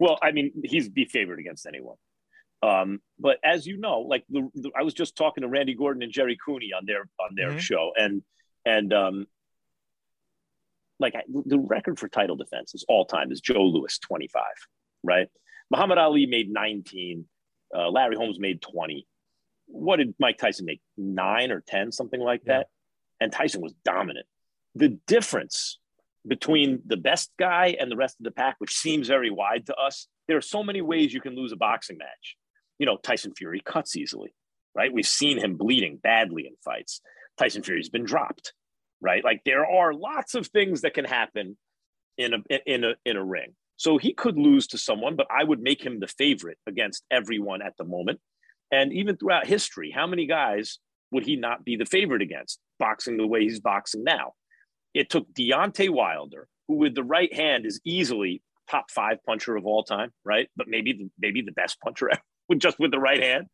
[0.00, 1.96] Well, I mean, he's be favored against anyone.
[2.60, 6.02] Um, but as you know, like the, the, I was just talking to Randy Gordon
[6.02, 7.58] and Gerry Cooney on their on their mm-hmm.
[7.58, 8.22] show, and
[8.64, 9.26] and um,
[10.98, 14.54] like the record for title defenses all time is Joe Louis, twenty five,
[15.02, 15.28] right?
[15.70, 17.26] Muhammad Ali made nineteen,
[17.74, 19.06] uh, Larry Holmes made twenty.
[19.66, 20.80] What did Mike Tyson make?
[20.96, 22.58] Nine or ten, something like yeah.
[22.58, 22.66] that.
[23.20, 24.26] And Tyson was dominant.
[24.74, 25.78] The difference
[26.26, 29.74] between the best guy and the rest of the pack, which seems very wide to
[29.74, 32.36] us, there are so many ways you can lose a boxing match
[32.78, 34.34] you know, Tyson Fury cuts easily,
[34.74, 34.92] right?
[34.92, 37.00] We've seen him bleeding badly in fights.
[37.36, 38.52] Tyson Fury's been dropped,
[39.00, 39.24] right?
[39.24, 41.56] Like there are lots of things that can happen
[42.16, 43.54] in a in a in a ring.
[43.76, 47.62] So he could lose to someone, but I would make him the favorite against everyone
[47.62, 48.20] at the moment.
[48.72, 50.78] And even throughout history, how many guys
[51.12, 54.32] would he not be the favorite against boxing the way he's boxing now?
[54.94, 59.64] It took Deontay Wilder, who with the right hand is easily top five puncher of
[59.64, 60.48] all time, right?
[60.56, 63.46] But maybe maybe the best puncher ever with just with the right hand.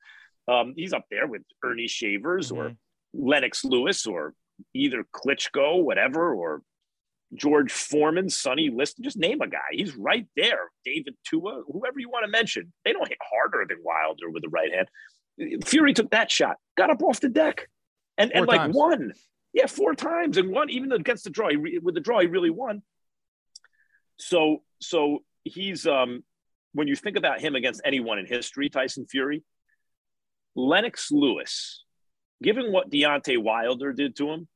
[0.49, 2.61] Um, he's up there with Ernie Shavers mm-hmm.
[2.61, 2.77] or
[3.13, 4.35] Lennox Lewis or
[4.75, 6.63] either Klitschko, whatever, or
[7.35, 9.05] George Foreman, Sonny Liston.
[9.05, 9.59] Just name a guy.
[9.73, 10.71] He's right there.
[10.85, 12.73] David Tua, whoever you want to mention.
[12.85, 15.65] They don't hit harder than Wilder with the right hand.
[15.65, 17.69] Fury took that shot, got up off the deck,
[18.17, 18.77] and, and like times.
[18.77, 19.13] won.
[19.53, 20.71] Yeah, four times and won.
[20.71, 22.83] Even against the draw, he, with the draw, he really won.
[24.19, 26.23] So, so he's um
[26.73, 29.43] when you think about him against anyone in history, Tyson Fury,
[30.57, 31.84] Lennox Lewis,
[32.45, 34.49] given what Deontay Wilder did to him,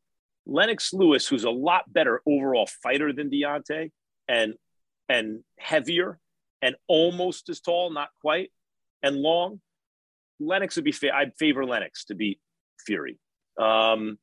[0.47, 3.91] Lennox Lewis, who's a lot better overall fighter than Deontay
[4.29, 4.55] and
[5.09, 6.19] and heavier
[6.61, 8.51] and almost as tall, not quite,
[9.03, 9.61] and long,
[10.39, 10.93] Lennox would be.
[10.93, 12.41] Fa- I'd favor Lennox to beat
[12.87, 13.19] Fury.
[13.59, 14.19] Um,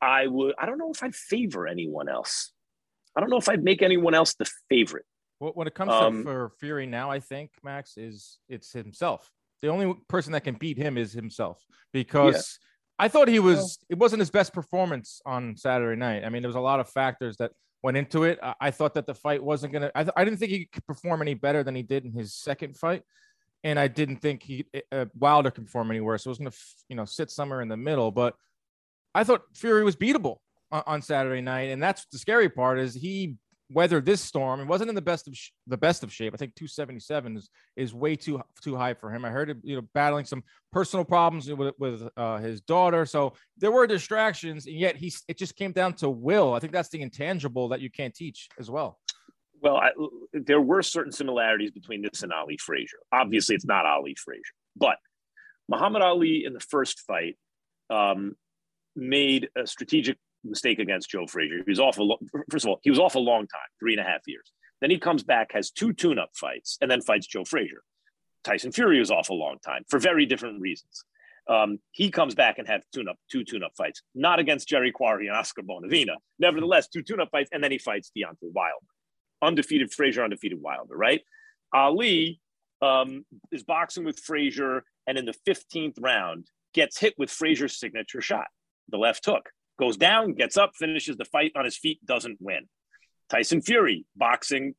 [0.00, 0.54] I would.
[0.58, 2.52] I don't know if I'd favor anyone else.
[3.16, 5.04] I don't know if I'd make anyone else the favorite.
[5.38, 9.30] Well, when it comes um, to for Fury now, I think Max is it's himself.
[9.62, 11.62] The only person that can beat him is himself
[11.92, 12.58] because.
[13.00, 13.78] I thought he was.
[13.88, 16.22] It wasn't his best performance on Saturday night.
[16.24, 18.38] I mean, there was a lot of factors that went into it.
[18.42, 19.90] I, I thought that the fight wasn't gonna.
[19.94, 22.34] I, th- I didn't think he could perform any better than he did in his
[22.34, 23.02] second fight,
[23.64, 26.24] and I didn't think he uh, Wilder could perform any worse.
[26.24, 26.50] So it was gonna,
[26.90, 28.10] you know, sit somewhere in the middle.
[28.10, 28.34] But
[29.14, 30.36] I thought Fury was beatable
[30.70, 33.36] on, on Saturday night, and that's the scary part is he
[33.70, 34.60] weather this storm.
[34.60, 36.34] It wasn't in the best of sh- the best of shape.
[36.34, 39.24] I think 277 is is way too too high for him.
[39.24, 43.06] I heard it, you know, battling some personal problems with with uh, his daughter.
[43.06, 46.54] So there were distractions, and yet he it just came down to will.
[46.54, 48.98] I think that's the intangible that you can't teach as well.
[49.62, 49.90] Well, I,
[50.32, 52.98] there were certain similarities between this and Ali Frazier.
[53.12, 54.42] Obviously, it's not Ali Frazier,
[54.76, 54.96] but
[55.68, 57.36] Muhammad Ali in the first fight
[57.90, 58.36] um,
[58.96, 61.62] made a strategic mistake against Joe Frazier.
[61.64, 62.18] He was off a lo-
[62.50, 64.52] first of all, he was off a long time, three and a half years.
[64.80, 67.82] Then he comes back, has two tune-up fights, and then fights Joe Frazier.
[68.44, 71.04] Tyson Fury was off a long time for very different reasons.
[71.48, 75.36] Um, he comes back and have tune-up two tune-up fights, not against Jerry Quarry and
[75.36, 76.14] Oscar Bonavena.
[76.38, 78.86] Nevertheless, two tune-up fights, and then he fights Deontay Wilder,
[79.42, 80.96] undefeated Frazier, undefeated Wilder.
[80.96, 81.22] Right?
[81.74, 82.40] Ali
[82.80, 88.20] um, is boxing with Frazier, and in the 15th round, gets hit with Frazier's signature
[88.20, 88.46] shot,
[88.88, 89.50] the left hook
[89.80, 92.68] goes down, gets up, finishes the fight on his feet, doesn't win.
[93.30, 94.74] Tyson Fury boxing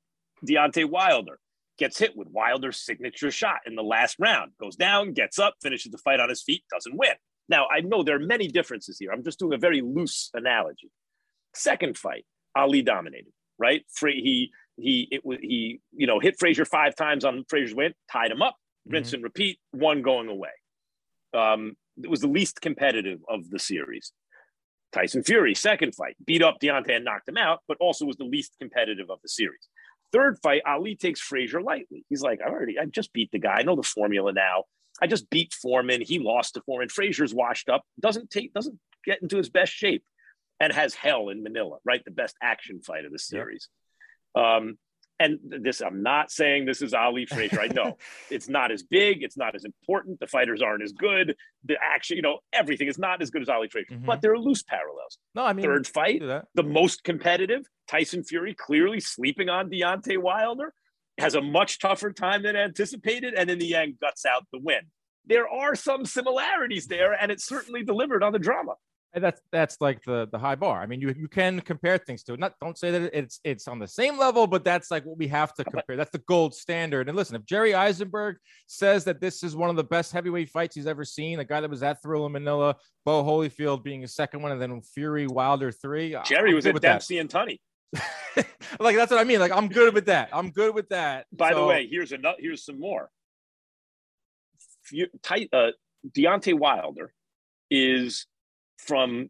[0.47, 1.39] Deontay Wilder
[1.77, 5.91] gets hit with Wilder's signature shot in the last round, goes down, gets up, finishes
[5.91, 7.13] the fight on his feet, doesn't win.
[7.49, 9.11] Now, I know there are many differences here.
[9.11, 10.91] I'm just doing a very loose analogy.
[11.55, 13.83] Second fight, Ali dominated, right?
[13.99, 18.31] He he it was he you know hit Frazier five times on Frazier's win, tied
[18.31, 18.55] him up,
[18.87, 19.15] rinse mm-hmm.
[19.15, 20.49] and repeat, one going away.
[21.33, 24.13] Um, it was the least competitive of the series.
[24.91, 28.25] Tyson Fury, second fight, beat up Deontay and knocked him out, but also was the
[28.25, 29.67] least competitive of the series.
[30.11, 32.05] Third fight, Ali takes Frazier lightly.
[32.09, 33.53] He's like, I already, I just beat the guy.
[33.59, 34.65] I know the formula now.
[35.01, 36.01] I just beat Foreman.
[36.01, 36.89] He lost to Foreman.
[36.89, 40.03] Frazier's washed up, doesn't take, doesn't get into his best shape,
[40.59, 42.03] and has hell in Manila, right?
[42.03, 43.69] The best action fight of the series.
[44.35, 44.45] Yep.
[44.45, 44.77] Um,
[45.21, 47.61] and this i'm not saying this is ali frazier.
[47.61, 47.97] I know.
[48.29, 49.23] It's not as big.
[49.23, 50.19] It's not as important.
[50.19, 51.35] The fighters aren't as good.
[51.65, 53.95] The action you know everything is not as good as ali frazier.
[53.95, 54.05] Mm-hmm.
[54.05, 55.17] but there are loose parallels.
[55.35, 56.21] No i mean third fight
[56.55, 60.73] the most competitive tyson fury clearly sleeping on Deontay wilder
[61.17, 64.81] has a much tougher time than anticipated and in the end guts out the win.
[65.25, 68.73] There are some similarities there and it certainly delivered on the drama
[69.13, 70.81] and that's that's like the the high bar.
[70.81, 72.39] I mean, you you can compare things to it.
[72.39, 75.27] Not don't say that it's it's on the same level, but that's like what we
[75.27, 75.97] have to compare.
[75.97, 77.09] That's the gold standard.
[77.09, 78.35] And listen, if Jerry Izenberg
[78.67, 81.59] says that this is one of the best heavyweight fights he's ever seen, a guy
[81.59, 85.71] that was at Thrilla Manila, Bowe Holyfield being a second one, and then Fury Wilder
[85.71, 86.15] three.
[86.25, 87.21] Jerry I'm was at Dempsey that.
[87.21, 87.59] and Tunney.
[88.79, 89.39] like that's what I mean.
[89.39, 90.29] Like I'm good with that.
[90.31, 91.25] I'm good with that.
[91.33, 92.37] By so, the way, here's another.
[92.39, 93.09] Here's some more.
[95.21, 95.49] Tight.
[95.53, 95.71] uh,
[96.09, 97.13] Deontay Wilder
[97.69, 98.25] is
[98.85, 99.29] from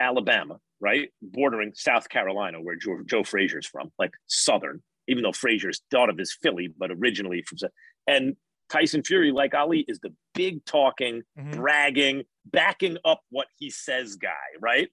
[0.00, 1.10] Alabama, right?
[1.20, 6.18] Bordering South Carolina, where Joe, Joe Frazier's from, like Southern, even though Frazier's thought of
[6.20, 7.58] as Philly, but originally from.
[8.06, 8.36] And
[8.70, 11.60] Tyson Fury, like Ali, is the big talking, mm-hmm.
[11.60, 14.88] bragging, backing up what he says guy, right?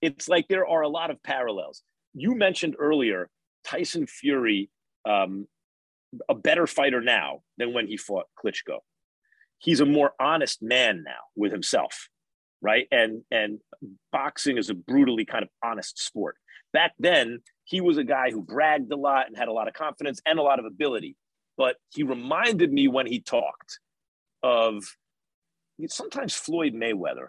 [0.00, 1.82] It's like there are a lot of parallels.
[2.14, 3.30] You mentioned earlier
[3.64, 4.70] Tyson Fury,
[5.08, 5.46] um,
[6.28, 8.80] a better fighter now than when he fought Klitschko.
[9.58, 12.08] He's a more honest man now with himself,
[12.62, 12.88] right?
[12.90, 13.58] And and
[14.12, 16.36] boxing is a brutally kind of honest sport.
[16.72, 19.74] Back then, he was a guy who bragged a lot and had a lot of
[19.74, 21.16] confidence and a lot of ability
[21.56, 23.78] but he reminded me when he talked
[24.42, 24.84] of
[25.88, 27.28] sometimes Floyd Mayweather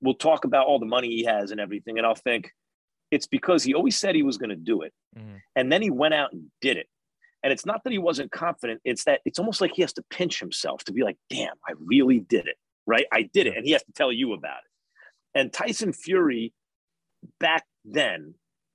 [0.00, 1.98] will talk about all the money he has and everything.
[1.98, 2.50] And I'll think
[3.10, 4.92] it's because he always said he was going to do it.
[5.16, 5.36] Mm-hmm.
[5.56, 6.86] And then he went out and did it.
[7.42, 10.04] And it's not that he wasn't confident, it's that it's almost like he has to
[10.10, 12.56] pinch himself to be like, damn, I really did it.
[12.86, 13.06] Right.
[13.12, 13.56] I did it.
[13.56, 14.67] And he has to tell you about it.
[15.38, 16.52] And Tyson Fury
[17.38, 18.34] back then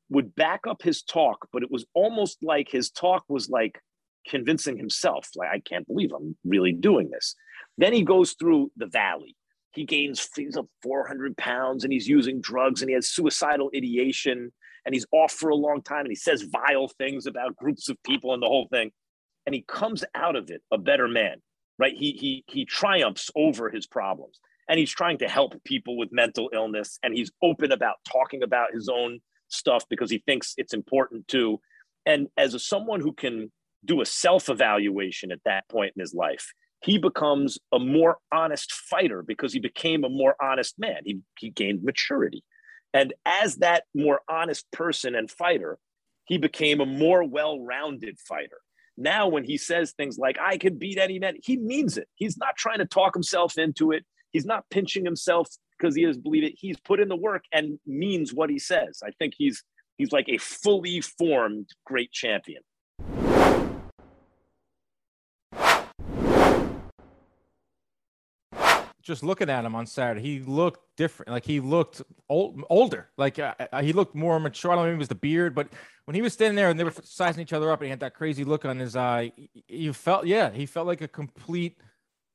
[0.10, 3.82] would back up his talk, but it was almost like his talk was like
[4.26, 7.36] convincing himself, like, I can't believe I'm really doing this.
[7.78, 9.36] Then he goes through the valley.
[9.71, 14.54] He gains, he's up 400 pounds and he's using drugs and he has suicidal ideation
[14.86, 18.02] and he's off for a long time and he says vile things about groups of
[18.04, 18.91] people and the whole thing.
[19.45, 21.41] And he comes out of it a better man,
[21.78, 21.93] right?
[21.93, 26.49] He, he, he triumphs over his problems and he's trying to help people with mental
[26.54, 31.28] illness and he's open about talking about his own stuff because he thinks it's important
[31.28, 31.60] too.
[32.06, 33.52] And as a, someone who can
[33.86, 36.54] do a self evaluation at that point in his life.
[36.84, 41.02] He becomes a more honest fighter because he became a more honest man.
[41.06, 42.43] He, he gained maturity.
[42.93, 45.78] And as that more honest person and fighter,
[46.26, 48.58] he became a more well rounded fighter.
[48.95, 52.08] Now, when he says things like, I can beat any man, he means it.
[52.15, 54.06] He's not trying to talk himself into it.
[54.34, 56.56] He's not pinching himself because he doesn't believe it.
[56.58, 59.02] He's put in the work and means what he says.
[59.06, 59.63] I think he's
[59.98, 62.62] he's like a fully formed great champion.
[69.04, 71.30] just looking at him on Saturday, he looked different.
[71.30, 73.10] Like he looked old, older.
[73.17, 74.72] Like uh, uh he looked more mature.
[74.72, 75.67] I don't know if it was the beard, but
[76.06, 78.00] when he was standing there and they were sizing each other up, and he had
[78.00, 79.34] that crazy look on his eye,
[79.67, 81.78] you felt, yeah, he felt like a complete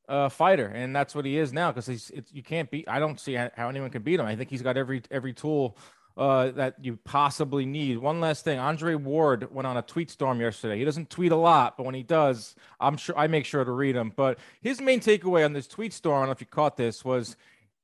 [0.08, 1.70] uh, fighter, and that's what he is now.
[1.70, 2.88] Because he's, you can't beat.
[2.88, 4.26] I don't see how anyone can beat him.
[4.26, 5.76] I think he's got every every tool
[6.16, 7.98] uh, that you possibly need.
[7.98, 10.78] One last thing, Andre Ward went on a tweet storm yesterday.
[10.78, 13.70] He doesn't tweet a lot, but when he does, I'm sure I make sure to
[13.70, 14.12] read him.
[14.14, 17.04] But his main takeaway on this tweet storm, I don't know if you caught this,
[17.04, 17.36] was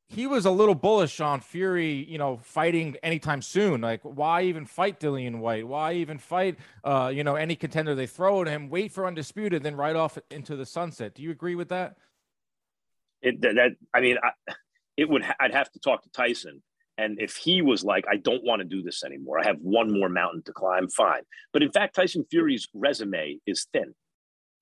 [0.08, 3.80] he was a little bullish on Fury, you know, fighting anytime soon.
[3.80, 5.66] Like, why even fight Dillian Whyte?
[5.66, 8.68] Why even fight, uh, you know, any contender they throw at him?
[8.68, 11.14] Wait for undisputed, then right off into the sunset.
[11.14, 11.96] Do you agree with that?
[13.24, 14.30] It that I mean, I,
[14.96, 15.24] it would.
[15.40, 16.62] I'd have to talk to Tyson
[16.96, 19.92] and if he was like, I don't want to do this anymore, I have one
[19.92, 21.22] more mountain to climb, fine.
[21.52, 23.94] But in fact, Tyson Fury's resume is thin,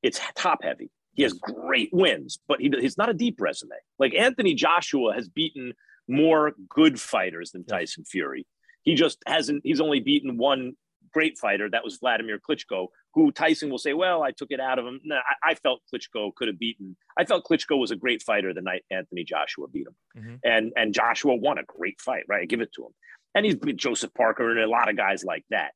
[0.02, 0.90] it's top heavy.
[1.14, 3.76] He has great wins, but he, he's not a deep resume.
[3.98, 5.74] Like Anthony Joshua has beaten
[6.08, 8.46] more good fighters than Tyson Fury.
[8.82, 10.72] He just hasn't, he's only beaten one
[11.12, 11.68] great fighter.
[11.68, 15.00] That was Vladimir Klitschko, who Tyson will say, well, I took it out of him.
[15.04, 16.96] No, I, I, felt Klitschko could have beaten.
[17.18, 19.94] I felt Klitschko was a great fighter the night Anthony Joshua beat him.
[20.16, 20.34] Mm-hmm.
[20.44, 22.42] And, and Joshua won a great fight, right?
[22.42, 22.92] I give it to him.
[23.34, 25.72] And he's beat Joseph Parker and a lot of guys like that.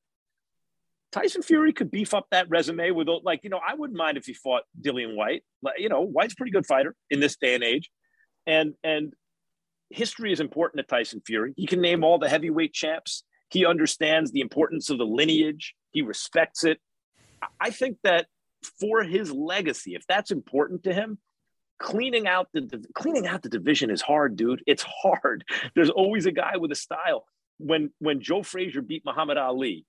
[1.13, 4.27] Tyson Fury could beef up that resume with, like, you know, I wouldn't mind if
[4.27, 5.43] he fought Dillian Whyte.
[5.79, 7.91] You know, Whyte's pretty good fighter in this day and age.
[8.47, 9.13] And, and,
[9.91, 11.53] history is important to Tyson Fury.
[11.57, 13.25] He can name all the heavyweight champs.
[13.51, 15.75] He understands the importance of the lineage.
[15.93, 16.81] He respects it.
[17.61, 18.27] I think that
[18.81, 21.19] for his legacy, if that's important to him,
[21.79, 24.63] cleaning out the cleaning out the division is hard, dude.
[24.67, 25.45] It's hard.
[25.75, 27.25] There's always a guy with a style.
[27.59, 29.87] When when Joe Frazier beat Muhammad Ali,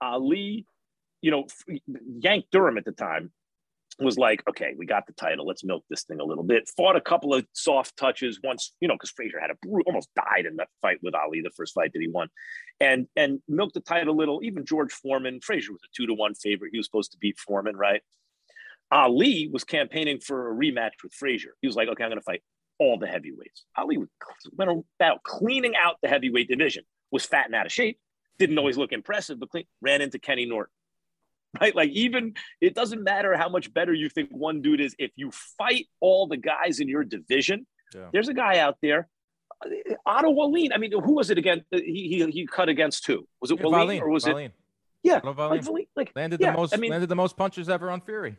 [0.00, 0.66] Ali,
[1.20, 1.46] you know,
[2.20, 3.32] Yank Durham at the time
[3.98, 5.46] was like, okay, we got the title.
[5.46, 6.68] Let's milk this thing a little bit.
[6.76, 10.46] Fought a couple of soft touches once, you know, because Frazier had a almost died
[10.46, 12.28] in that fight with Ali, the first fight that he won,
[12.80, 14.40] and and milked the title a little.
[14.42, 16.70] Even George Foreman, Frazier was a two to one favorite.
[16.72, 18.02] He was supposed to beat Foreman, right?
[18.90, 21.54] Ali was campaigning for a rematch with Frazier.
[21.62, 22.42] He was like, okay, I'm going to fight
[22.78, 23.64] all the heavyweights.
[23.76, 23.98] Ali
[24.52, 26.84] went about cleaning out the heavyweight division.
[27.10, 27.98] Was fat and out of shape.
[28.38, 30.72] Didn't always look impressive, but clean, ran into Kenny Norton
[31.60, 31.74] right?
[31.74, 34.94] Like even it doesn't matter how much better you think one dude is.
[34.98, 38.08] If you fight all the guys in your division, yeah.
[38.12, 39.08] there's a guy out there.
[40.04, 40.72] Otto Wallin.
[40.72, 41.64] I mean, who was it again?
[41.70, 43.26] He he, he cut against who?
[43.40, 44.46] Was it yeah, Wallin, or was Wallin.
[44.46, 44.52] it?
[45.04, 45.64] Yeah, like,
[45.96, 48.36] like landed yeah, the most I mean, landed the most punches ever on Fury.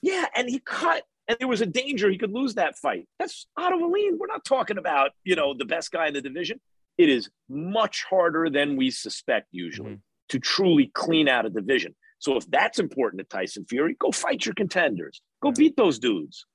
[0.00, 3.08] Yeah, and he cut and there was a danger he could lose that fight.
[3.18, 4.18] That's Otto Wallin.
[4.18, 6.60] We're not talking about, you know, the best guy in the division.
[6.98, 10.00] It is much harder than we suspect usually mm-hmm.
[10.28, 11.94] to truly clean out a division.
[12.24, 15.20] So if that's important to Tyson Fury, go fight your contenders.
[15.42, 15.54] Go yeah.
[15.58, 16.46] beat those dudes.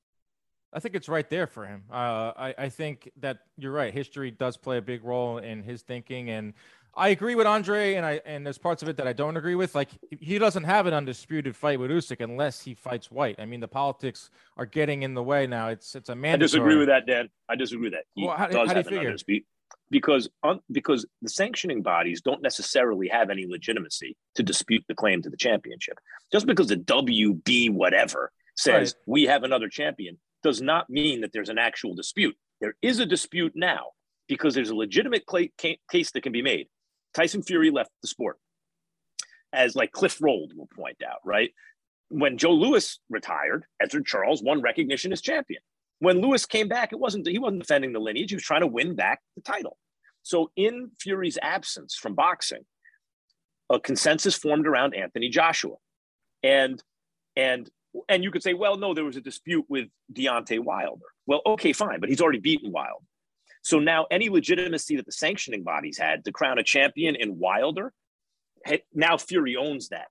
[0.73, 1.83] I think it's right there for him.
[1.91, 3.93] Uh, I, I think that you're right.
[3.93, 6.53] History does play a big role in his thinking, and
[6.95, 9.53] I agree with Andre, and I and there's parts of it that I don't agree
[9.53, 9.75] with.
[9.75, 9.89] Like
[10.19, 13.35] he doesn't have an undisputed fight with Usyk unless he fights Whyte.
[13.37, 15.67] I mean, the politics are getting in the way now.
[15.69, 16.33] It's it's a mandatory.
[16.33, 17.29] I disagree with that, Dan.
[17.47, 18.05] I disagree with that.
[18.15, 19.11] He well, how, does how do you figure?
[19.11, 19.45] Undispute
[19.91, 25.21] because un, because the sanctioning bodies don't necessarily have any legitimacy to dispute the claim
[25.21, 25.97] to the championship.
[26.31, 29.03] Just because the WB whatever says right.
[29.07, 32.35] we have another champion does not mean that there's an actual dispute.
[32.61, 33.91] There is a dispute now
[34.27, 35.23] because there's a legitimate
[35.57, 36.67] case that can be made.
[37.13, 38.37] Tyson Fury left the sport,
[39.51, 41.51] as like Cliff Rold will point out, right?
[42.09, 45.61] When Joe Louis retired, Ezzard Charles won recognition as champion.
[45.99, 48.67] When Louis came back, it wasn't he wasn't defending the lineage; he was trying to
[48.67, 49.77] win back the title.
[50.23, 52.65] So, in Fury's absence from boxing,
[53.69, 55.75] a consensus formed around Anthony Joshua,
[56.43, 56.81] and
[57.35, 57.69] and
[58.07, 61.05] and you could say, well, no, there was a dispute with Deontay Wilder.
[61.25, 63.05] Well, okay, fine, but he's already beaten Wilder.
[63.61, 67.93] So now any legitimacy that the sanctioning bodies had to crown a champion in Wilder,
[68.93, 70.07] now Fury owns that.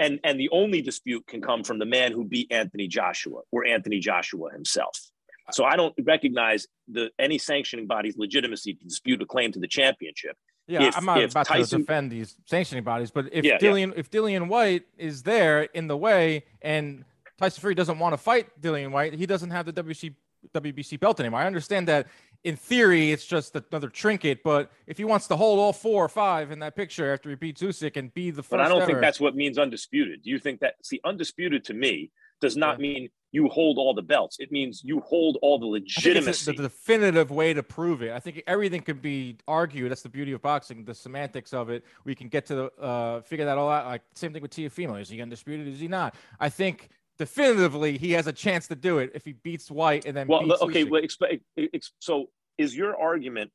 [0.00, 3.66] And, and the only dispute can come from the man who beat Anthony Joshua or
[3.66, 5.07] Anthony Joshua himself.
[5.50, 9.68] So I don't recognize the any sanctioning body's legitimacy to dispute a claim to the
[9.68, 10.36] championship.
[10.66, 13.88] Yeah, if, I'm not about Tyson, to defend these sanctioning bodies, but if yeah, Dillian
[13.88, 13.98] yeah.
[14.00, 17.04] if Dillian Whyte is there in the way and
[17.38, 20.14] Tyson Fury doesn't want to fight Dillian Whyte, he doesn't have the WC
[20.54, 21.40] WBC belt anymore.
[21.40, 22.06] I understand that
[22.44, 26.08] in theory it's just another trinket, but if he wants to hold all four or
[26.08, 28.82] five in that picture after he beats Usyk and be the first, but I don't
[28.82, 30.22] ever, think that's what means undisputed.
[30.22, 30.74] Do you think that?
[30.82, 34.36] See, undisputed to me does not mean you hold all the belts.
[34.38, 36.52] It means you hold all the legitimacy.
[36.52, 38.12] the definitive way to prove it.
[38.12, 39.90] I think everything can be argued.
[39.90, 41.84] That's the beauty of boxing, the semantics of it.
[42.04, 43.86] We can get to the uh, figure that all out.
[43.86, 45.00] Like same thing with Teofimo.
[45.00, 45.68] Is he undisputed?
[45.68, 46.14] Is he not?
[46.40, 50.16] I think definitively he has a chance to do it if he beats Whyte and
[50.16, 50.26] then.
[50.26, 50.84] Well, okay.
[50.84, 53.50] Well, exp- exp- so is your argument?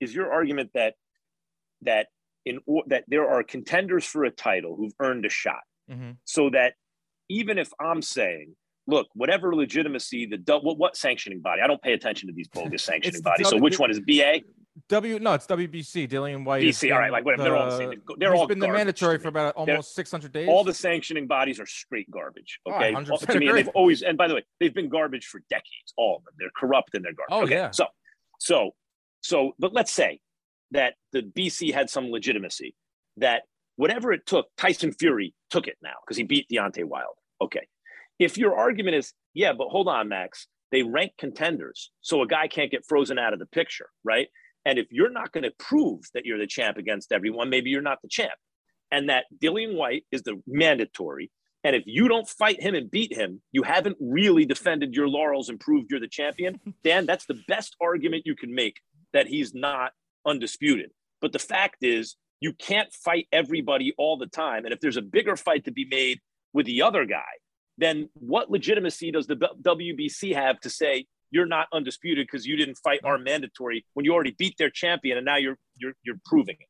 [0.00, 0.94] Is your argument that
[1.82, 2.08] that
[2.46, 6.12] in that there are contenders for a title who've earned a shot, mm-hmm.
[6.24, 6.74] so that
[7.28, 8.54] even if I'm saying
[8.86, 11.62] look, whatever legitimacy the what, what sanctioning body?
[11.62, 13.46] I don't pay attention to these bogus sanctioning bodies.
[13.46, 14.40] W, so which one is BA?
[14.88, 16.08] W no, it's WBC.
[16.08, 16.62] Dillian Whyte.
[16.62, 16.92] BC.
[16.92, 17.44] All right, like whatever.
[17.44, 18.02] The, they're all the same.
[18.18, 20.48] They're all been the mandatory for about almost 600 days.
[20.48, 22.60] All the sanctioning bodies are straight garbage.
[22.66, 25.40] Oh, okay, oh, to me, they've always and by the way, they've been garbage for
[25.48, 25.94] decades.
[25.96, 26.34] All of them.
[26.38, 27.32] They're corrupt and they're garbage.
[27.32, 27.70] Oh okay, yeah.
[27.70, 27.86] So,
[28.38, 28.74] so,
[29.22, 30.20] so, but let's say
[30.72, 32.74] that the BC had some legitimacy.
[33.18, 33.44] That
[33.76, 37.08] whatever it took, Tyson Fury took it now because he beat Deontay Wilder.
[37.40, 37.66] Okay,
[38.18, 41.90] if your argument is, yeah, but hold on, Max, they rank contenders.
[42.00, 44.28] So a guy can't get frozen out of the picture, right?
[44.64, 47.82] And if you're not going to prove that you're the champ against everyone, maybe you're
[47.82, 48.32] not the champ.
[48.90, 51.30] And that Dillian Whyte is the mandatory.
[51.62, 55.48] And if you don't fight him and beat him, you haven't really defended your laurels
[55.48, 56.60] and proved you're the champion.
[56.84, 58.80] Dan, that's the best argument you can make
[59.12, 59.92] that he's not
[60.24, 60.90] undisputed.
[61.20, 64.64] But the fact is, you can't fight everybody all the time.
[64.64, 66.20] And if there's a bigger fight to be made
[66.52, 67.22] with the other guy,
[67.78, 72.76] then what legitimacy does the WBC have to say you're not undisputed because you didn't
[72.76, 76.56] fight our mandatory when you already beat their champion and now you're you're you're proving
[76.60, 76.68] it.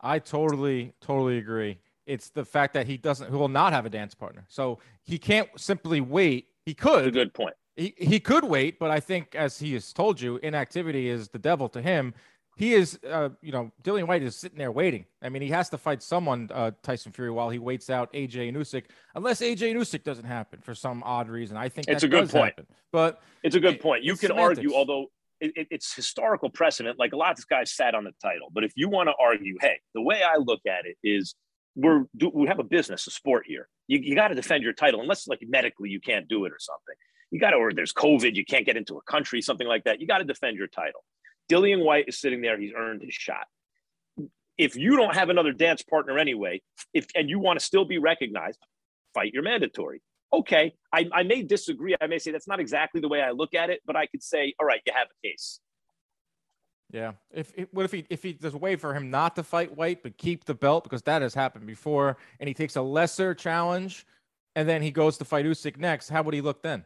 [0.00, 1.78] I totally totally agree.
[2.06, 4.44] It's the fact that he doesn't he will not have a dance partner.
[4.48, 6.48] So he can't simply wait.
[6.66, 6.98] He could.
[6.98, 7.54] That's a good point.
[7.76, 11.38] He, he could wait, but I think as he has told you, inactivity is the
[11.38, 12.14] devil to him
[12.56, 15.06] he is, uh, you know, Dillian Whyte is sitting there waiting.
[15.22, 18.48] I mean, he has to fight someone, uh, Tyson Fury, while he waits out AJ
[18.48, 21.56] and Usyk, unless AJ and Usyk doesn't happen for some odd reason.
[21.56, 22.54] I think it's a good point.
[22.56, 22.66] Happen.
[22.92, 24.04] But it's a good point.
[24.04, 24.58] You can semantics.
[24.58, 25.06] argue, although
[25.40, 26.96] it, it, it's historical precedent.
[26.98, 29.14] Like a lot of these guys sat on the title, but if you want to
[29.20, 31.34] argue, hey, the way I look at it is
[31.74, 33.68] we're do, we have a business, a sport here.
[33.88, 36.60] You, you got to defend your title, unless like medically you can't do it or
[36.60, 36.94] something.
[37.34, 40.00] You got to, or there's COVID, you can't get into a country, something like that.
[40.00, 41.02] You got to defend your title.
[41.50, 42.56] Dillian Whyte is sitting there.
[42.56, 43.48] He's earned his shot.
[44.56, 46.62] If you don't have another dance partner anyway,
[46.92, 48.60] if and you want to still be recognized,
[49.14, 50.00] fight your mandatory.
[50.32, 51.96] Okay, I, I may disagree.
[52.00, 54.22] I may say that's not exactly the way I look at it, but I could
[54.22, 55.58] say, all right, you have a case.
[56.92, 57.14] Yeah.
[57.32, 60.04] If, what if he if he there's a way for him not to fight Whyte
[60.04, 64.06] but keep the belt because that has happened before, and he takes a lesser challenge,
[64.54, 66.10] and then he goes to fight Usyk next.
[66.10, 66.84] How would he look then?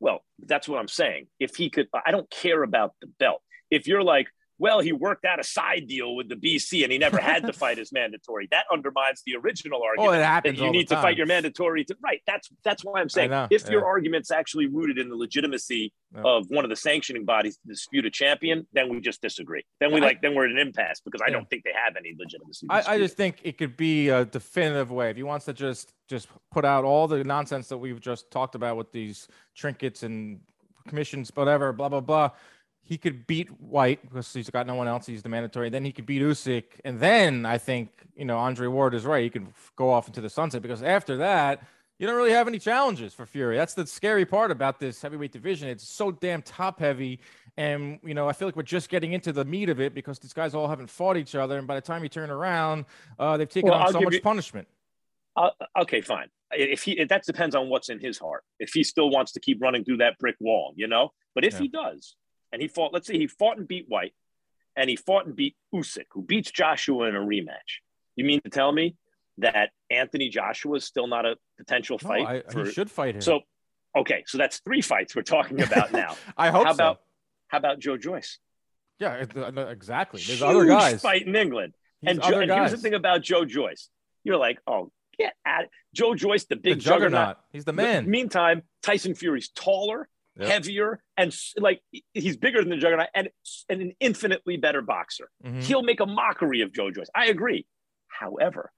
[0.00, 1.26] Well, that's what I'm saying.
[1.38, 3.42] If he could, I don't care about the belt.
[3.70, 4.26] If you're like,
[4.60, 7.52] well, he worked out a side deal with the BC and he never had to
[7.52, 8.46] fight his mandatory.
[8.50, 10.12] That undermines the original argument.
[10.12, 10.58] Oh, it happens.
[10.58, 11.82] That you need to fight your mandatory.
[11.86, 12.20] To, right.
[12.26, 13.70] That's that's why I'm saying if yeah.
[13.70, 16.20] your argument's actually rooted in the legitimacy yeah.
[16.24, 19.64] of one of the sanctioning bodies to dispute a champion, then we just disagree.
[19.80, 21.96] Then we I, like then we're at an impasse because I don't think they have
[21.96, 22.66] any legitimacy.
[22.68, 25.94] I, I, just think it could be a definitive way if he wants to just
[26.06, 30.40] just put out all the nonsense that we've just talked about with these trinkets and
[30.86, 32.30] commissions, whatever, blah blah blah
[32.90, 35.06] he could beat Whyte because he's got no one else.
[35.06, 35.70] He's the mandatory.
[35.70, 39.22] Then he could beat Usyk, and then I think you know Andre Ward is right.
[39.22, 41.62] He could go off into the sunset because after that,
[42.00, 43.56] you don't really have any challenges for Fury.
[43.56, 45.68] That's the scary part about this heavyweight division.
[45.68, 47.20] It's so damn top heavy,
[47.56, 50.18] and you know I feel like we're just getting into the meat of it because
[50.18, 52.86] these guys all haven't fought each other, and by the time you turn around,
[53.20, 54.66] uh, they've taken well, on I'll so much you, punishment.
[55.36, 55.50] Uh,
[55.82, 56.26] okay, fine.
[56.50, 58.42] If he if that depends on what's in his heart.
[58.58, 61.12] If he still wants to keep running through that brick wall, you know.
[61.36, 61.60] But if yeah.
[61.60, 62.16] he does,
[62.52, 64.14] and he fought, let's say he fought and beat Whyte,
[64.76, 67.80] and he fought and beat Usyk, who beats Joshua in a rematch.
[68.16, 68.96] You mean to tell me
[69.38, 72.22] that Anthony Joshua is still not a potential fight?
[72.22, 73.20] No, I, for, he should fight him.
[73.20, 73.40] So,
[73.96, 76.16] okay, so that's three fights we're talking about now.
[76.36, 76.84] I hope how so.
[76.84, 77.00] About,
[77.48, 78.38] how about Joe Joyce?
[78.98, 80.20] Yeah, exactly.
[80.20, 81.00] There's Huge other guys.
[81.00, 81.72] fight in England.
[82.04, 83.88] and, jo- and here's the thing about Joe Joyce.
[84.24, 85.70] You're like, oh, get at it.
[85.94, 87.10] Joe Joyce, the big the juggernaut.
[87.12, 87.36] juggernaut.
[87.52, 88.04] He's the man.
[88.04, 90.48] The, meantime, Tyson Fury's taller, yep.
[90.48, 93.28] heavier, and like he's bigger than the Juggernaut and,
[93.68, 95.30] and an infinitely better boxer.
[95.44, 95.60] Mm-hmm.
[95.60, 97.10] He'll make a mockery of Joe Joyce.
[97.14, 97.66] I agree.
[98.08, 98.72] However,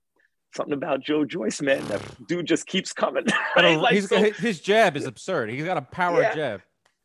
[0.55, 3.27] something about Joe Joyce, man, that dude just keeps coming.
[3.57, 3.79] Right?
[3.79, 5.51] like, so, his jab is absurd.
[5.51, 6.35] He's got a power yeah.
[6.35, 6.63] jab.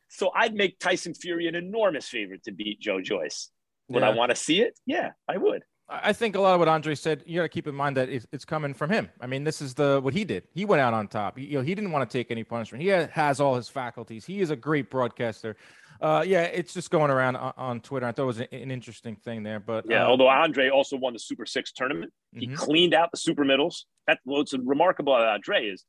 [0.08, 3.50] So I'd make Tyson Fury an enormous favorite to beat Joe Joyce.
[3.90, 4.10] Would yeah.
[4.10, 4.80] I want to see it?
[4.86, 5.64] Yeah, I would.
[5.90, 8.10] I think a lot of what Andre said, you got to keep in mind that
[8.10, 9.10] it's, coming from him.
[9.22, 10.44] I mean, this is the what he did.
[10.54, 11.38] He went out on top.
[11.38, 12.82] He, you know, he didn't want to take any punishment.
[12.82, 14.26] He has all his faculties.
[14.26, 15.56] He is a great broadcaster.
[16.02, 18.06] Uh, yeah, it's just going around on, on, Twitter.
[18.06, 19.60] I thought it was an, an interesting thing there.
[19.60, 22.56] But yeah, um, although Andre also won the Super Six tournament, he mm-hmm.
[22.56, 23.86] cleaned out the super middles.
[24.08, 25.84] That what's remarkable about Andre is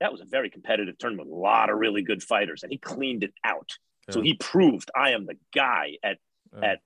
[0.00, 3.24] that was a very competitive tournament, a lot of really good fighters, and he cleaned
[3.24, 3.70] it out.
[4.08, 4.14] Yeah.
[4.14, 6.18] So he proved I am the guy at
[6.52, 6.72] yeah.
[6.72, 6.78] at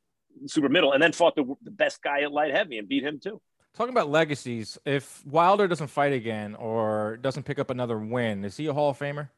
[0.46, 3.20] super middle, and then fought the, the best guy at light heavy and beat him
[3.20, 3.40] too.
[3.74, 8.56] Talking about legacies, if Wilder doesn't fight again or doesn't pick up another win, is
[8.56, 9.28] he a Hall of Famer?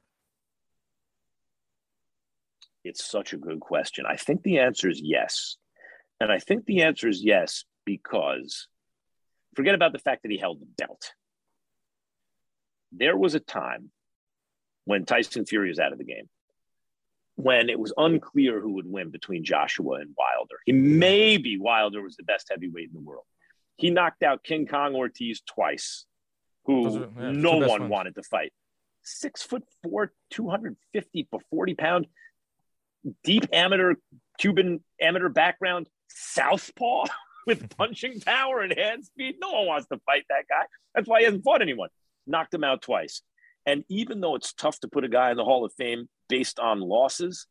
[2.84, 4.04] It's such a good question.
[4.08, 5.56] I think the answer is yes.
[6.20, 8.68] And I think the answer is yes because
[9.54, 11.12] forget about the fact that he held the belt.
[12.90, 13.90] There was a time
[14.84, 16.28] when Tyson Fury was out of the game
[17.42, 20.54] when it was unclear who would win between Joshua and Wilder.
[20.64, 23.24] He maybe Wilder was the best heavyweight in the world.
[23.76, 26.04] He knocked out King Kong Ortiz twice,
[26.66, 27.90] who are, yeah, no one ones.
[27.90, 28.52] wanted to fight.
[29.02, 32.06] Six foot four, 250 for 40 pound,
[33.24, 33.94] deep amateur,
[34.38, 37.06] Cuban amateur background, southpaw
[37.48, 39.34] with punching power and hand speed.
[39.40, 40.64] No one wants to fight that guy.
[40.94, 41.88] That's why he hasn't fought anyone.
[42.24, 43.22] Knocked him out twice.
[43.66, 46.58] And even though it's tough to put a guy in the Hall of Fame based
[46.58, 47.46] on losses,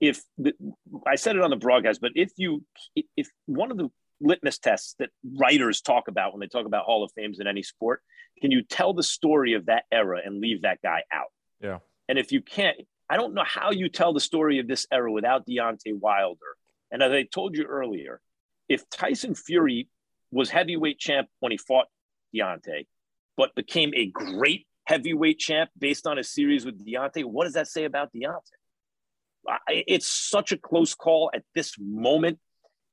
[0.00, 0.52] if the,
[1.06, 2.62] I said it on the broadcast, but if you,
[3.16, 3.88] if one of the
[4.20, 7.62] litmus tests that writers talk about when they talk about Hall of Fames in any
[7.62, 8.02] sport,
[8.40, 11.32] can you tell the story of that era and leave that guy out?
[11.60, 11.78] Yeah.
[12.08, 12.76] And if you can't,
[13.08, 16.56] I don't know how you tell the story of this era without Deontay Wilder.
[16.90, 18.20] And as I told you earlier,
[18.68, 19.88] if Tyson Fury
[20.30, 21.86] was heavyweight champ when he fought
[22.34, 22.86] Deontay,
[23.36, 27.24] but became a great heavyweight champ based on a series with Deontay.
[27.24, 28.40] What does that say about Deontay?
[29.68, 32.38] It's such a close call at this moment.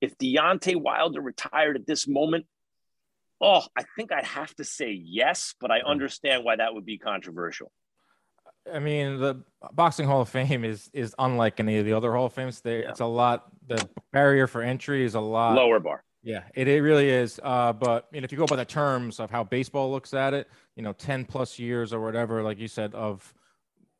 [0.01, 2.45] If Deontay Wilder retired at this moment,
[3.41, 6.97] oh, I think I'd have to say yes, but I understand why that would be
[6.97, 7.71] controversial.
[8.71, 12.27] I mean, the Boxing Hall of Fame is is unlike any of the other Hall
[12.27, 12.61] of Fames.
[12.61, 12.89] They, yeah.
[12.89, 13.45] It's a lot.
[13.67, 16.03] The barrier for entry is a lot lower bar.
[16.23, 17.39] Yeah, it, it really is.
[17.43, 20.33] Uh, but you know, if you go by the terms of how baseball looks at
[20.33, 23.33] it, you know, 10 plus years or whatever, like you said, of,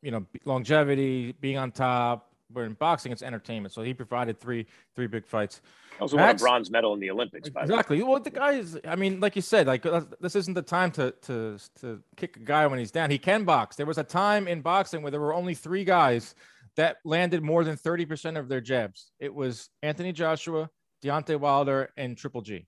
[0.00, 3.74] you know, longevity, being on top, but in boxing, it's entertainment.
[3.74, 4.66] So he provided three,
[4.96, 5.60] three big fights.
[6.00, 7.48] Also Max, won a bronze medal in the Olympics.
[7.48, 8.02] exactly.
[8.02, 10.90] Well, the guy is, I mean, like you said, like uh, this isn't the time
[10.92, 13.10] to, to, to kick a guy when he's down.
[13.10, 13.76] He can box.
[13.76, 16.34] There was a time in boxing where there were only three guys
[16.76, 19.12] that landed more than 30% of their jabs.
[19.20, 20.70] It was Anthony Joshua,
[21.04, 22.66] Deontay Wilder, and Triple G.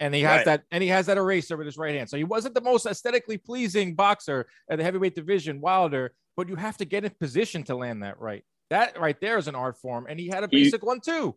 [0.00, 0.44] And he has right.
[0.46, 2.08] that, and he has that eraser with his right hand.
[2.08, 6.56] So he wasn't the most aesthetically pleasing boxer at the heavyweight division, Wilder, but you
[6.56, 8.44] have to get in position to land that right.
[8.70, 11.36] That right there is an art form, and he had a basic he, one too.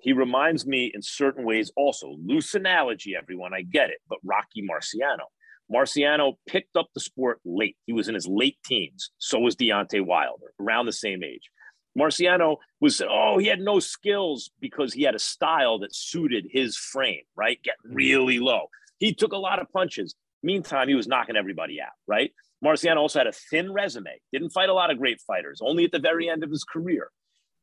[0.00, 4.62] He reminds me in certain ways also, loose analogy, everyone, I get it, but Rocky
[4.62, 5.26] Marciano.
[5.72, 7.76] Marciano picked up the sport late.
[7.86, 9.10] He was in his late teens.
[9.18, 11.50] So was Deontay Wilder, around the same age
[11.96, 16.76] Marciano was oh he had no skills because he had a style that suited his
[16.76, 17.58] frame, right?
[17.62, 17.94] Get mm-hmm.
[17.94, 18.68] really low.
[18.98, 20.14] He took a lot of punches.
[20.42, 22.32] Meantime, he was knocking everybody out, right?
[22.64, 24.20] Marciano also had a thin resume.
[24.32, 25.60] Didn't fight a lot of great fighters.
[25.62, 27.10] Only at the very end of his career,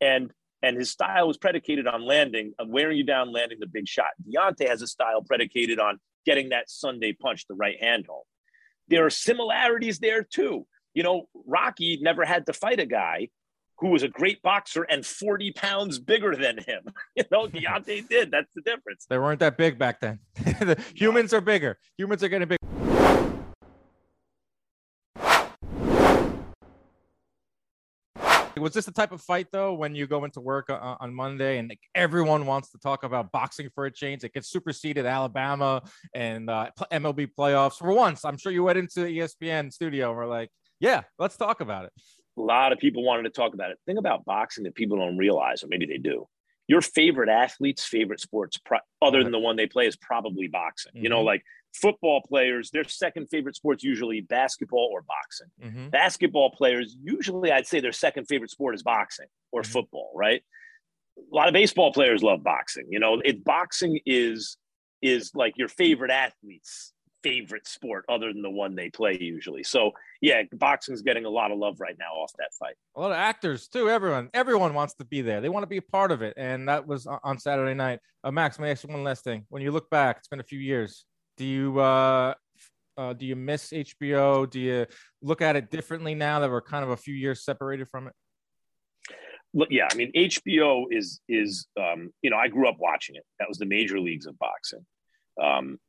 [0.02, 0.32] and
[0.62, 4.12] and his style was predicated on landing, on wearing you down, landing the big shot.
[4.28, 8.24] Deontay has a style predicated on getting that Sunday punch, the right hand home.
[8.88, 10.66] There are similarities there too.
[10.94, 13.30] You know, Rocky never had to fight a guy
[13.84, 16.84] who was a great boxer and 40 pounds bigger than him.
[17.16, 18.32] You know, Deontay did.
[18.32, 19.06] That's the difference.
[19.08, 20.20] They weren't that big back then.
[20.36, 21.78] the humans are bigger.
[21.98, 22.58] Humans are getting big.
[28.58, 31.58] Was this the type of fight though when you go into work uh, on Monday
[31.58, 34.24] and like, everyone wants to talk about boxing for a change?
[34.24, 35.84] It gets superseded Alabama
[36.16, 37.78] and uh, MLB playoffs.
[37.78, 41.36] For once, I'm sure you went into the ESPN studio and were like, "Yeah, let's
[41.36, 41.92] talk about it."
[42.38, 43.78] A lot of people wanted to talk about it.
[43.86, 46.28] The thing about boxing that people don't realize, or maybe they do,
[46.68, 50.94] your favorite athlete's favorite sports, pro- other than the one they play, is probably boxing.
[50.96, 51.04] Mm-hmm.
[51.04, 51.28] You know, mm-hmm.
[51.28, 55.48] like football players, their second favorite sports usually basketball or boxing.
[55.62, 55.90] Mm-hmm.
[55.90, 59.72] Basketball players, usually I'd say their second favorite sport is boxing or mm-hmm.
[59.72, 60.42] football, right?
[61.18, 62.88] A lot of baseball players love boxing.
[62.90, 64.58] You know, it boxing is
[65.02, 66.93] is like your favorite athlete's
[67.24, 69.64] favorite sport other than the one they play usually.
[69.64, 72.76] So yeah, boxing's getting a lot of love right now off that fight.
[72.96, 73.90] A lot of actors too.
[73.90, 75.42] Everyone, everyone wants to be there.
[75.42, 78.00] They want to be a part of it, and that was on Saturday night.
[78.24, 79.46] Uh, Max, may I ask you one last thing?
[79.50, 81.06] When you look back, it's been a few years
[81.38, 82.34] do you uh,
[82.98, 84.50] uh, do you miss HBO?
[84.50, 84.86] Do you
[85.22, 88.14] look at it differently now that we're kind of a few years separated from it?
[89.54, 93.24] Look, yeah, I mean HBO is is um, you know I grew up watching it.
[93.40, 94.86] That was the major leagues of boxing.
[95.42, 95.80] Um,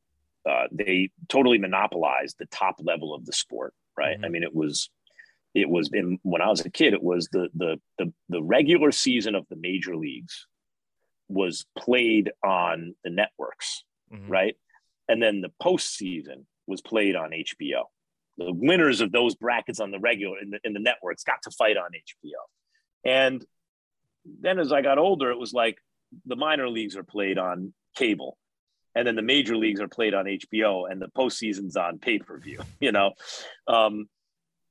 [0.48, 4.16] uh, they totally monopolized the top level of the sport, right?
[4.16, 4.24] Mm-hmm.
[4.24, 4.90] I mean, it was
[5.54, 6.94] it was in, when I was a kid.
[6.94, 10.46] It was the the the the regular season of the major leagues
[11.28, 14.30] was played on the networks, mm-hmm.
[14.30, 14.56] right?
[15.08, 17.84] and then the postseason was played on HBO.
[18.38, 21.50] The winners of those brackets on the regular in the, in the networks got to
[21.50, 22.40] fight on HBO.
[23.04, 23.44] And
[24.40, 25.78] then as I got older, it was like
[26.26, 28.38] the minor leagues are played on cable,
[28.94, 32.38] and then the major leagues are played on HBO, and the postseason's on pay per
[32.38, 32.60] view.
[32.80, 33.12] You know,
[33.66, 34.08] um,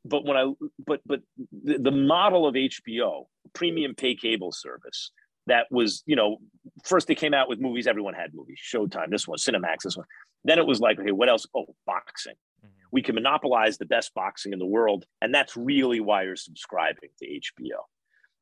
[0.05, 0.51] but when I
[0.85, 1.21] but but
[1.63, 5.11] the, the model of HBO, premium pay cable service,
[5.47, 6.37] that was, you know,
[6.83, 10.05] first they came out with movies, everyone had movies, Showtime, this one, Cinemax, this one.
[10.43, 11.45] Then it was like, okay, what else?
[11.55, 12.35] Oh, boxing.
[12.65, 12.87] Mm-hmm.
[12.91, 15.05] We can monopolize the best boxing in the world.
[15.21, 17.79] And that's really why you're subscribing to HBO.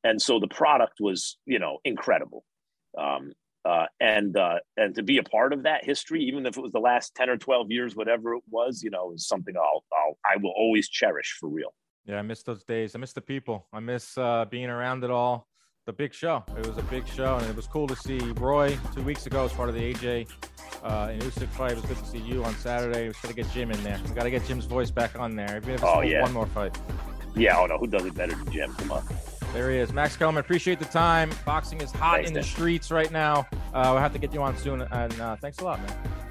[0.03, 2.43] And so the product was, you know, incredible.
[2.97, 3.33] Um,
[3.65, 6.71] uh, and uh, and to be a part of that history, even if it was
[6.71, 10.17] the last ten or twelve years, whatever it was, you know, is something I'll, I'll
[10.25, 11.73] I will always cherish for real.
[12.05, 12.95] Yeah, I miss those days.
[12.95, 13.67] I miss the people.
[13.71, 15.47] I miss uh, being around it all
[15.85, 16.43] the big show.
[16.57, 19.45] It was a big show, and it was cool to see Roy two weeks ago
[19.45, 20.29] as part of the AJ
[20.83, 21.71] uh, and Usyk fight.
[21.71, 23.07] It was good to see you on Saturday.
[23.07, 23.99] We got to get Jim in there.
[24.07, 25.57] We got to get Jim's voice back on there.
[25.57, 26.21] Even if it's oh, yeah.
[26.21, 26.77] one more fight.
[27.35, 28.73] Yeah, oh no, who does it better than Jim?
[28.75, 29.03] Come on.
[29.53, 30.39] There he is, Max Kellerman.
[30.39, 31.29] Appreciate the time.
[31.45, 33.47] Boxing is hot thanks, in the streets right now.
[33.73, 36.30] Uh, we'll have to get you on soon, and uh, thanks a lot, man.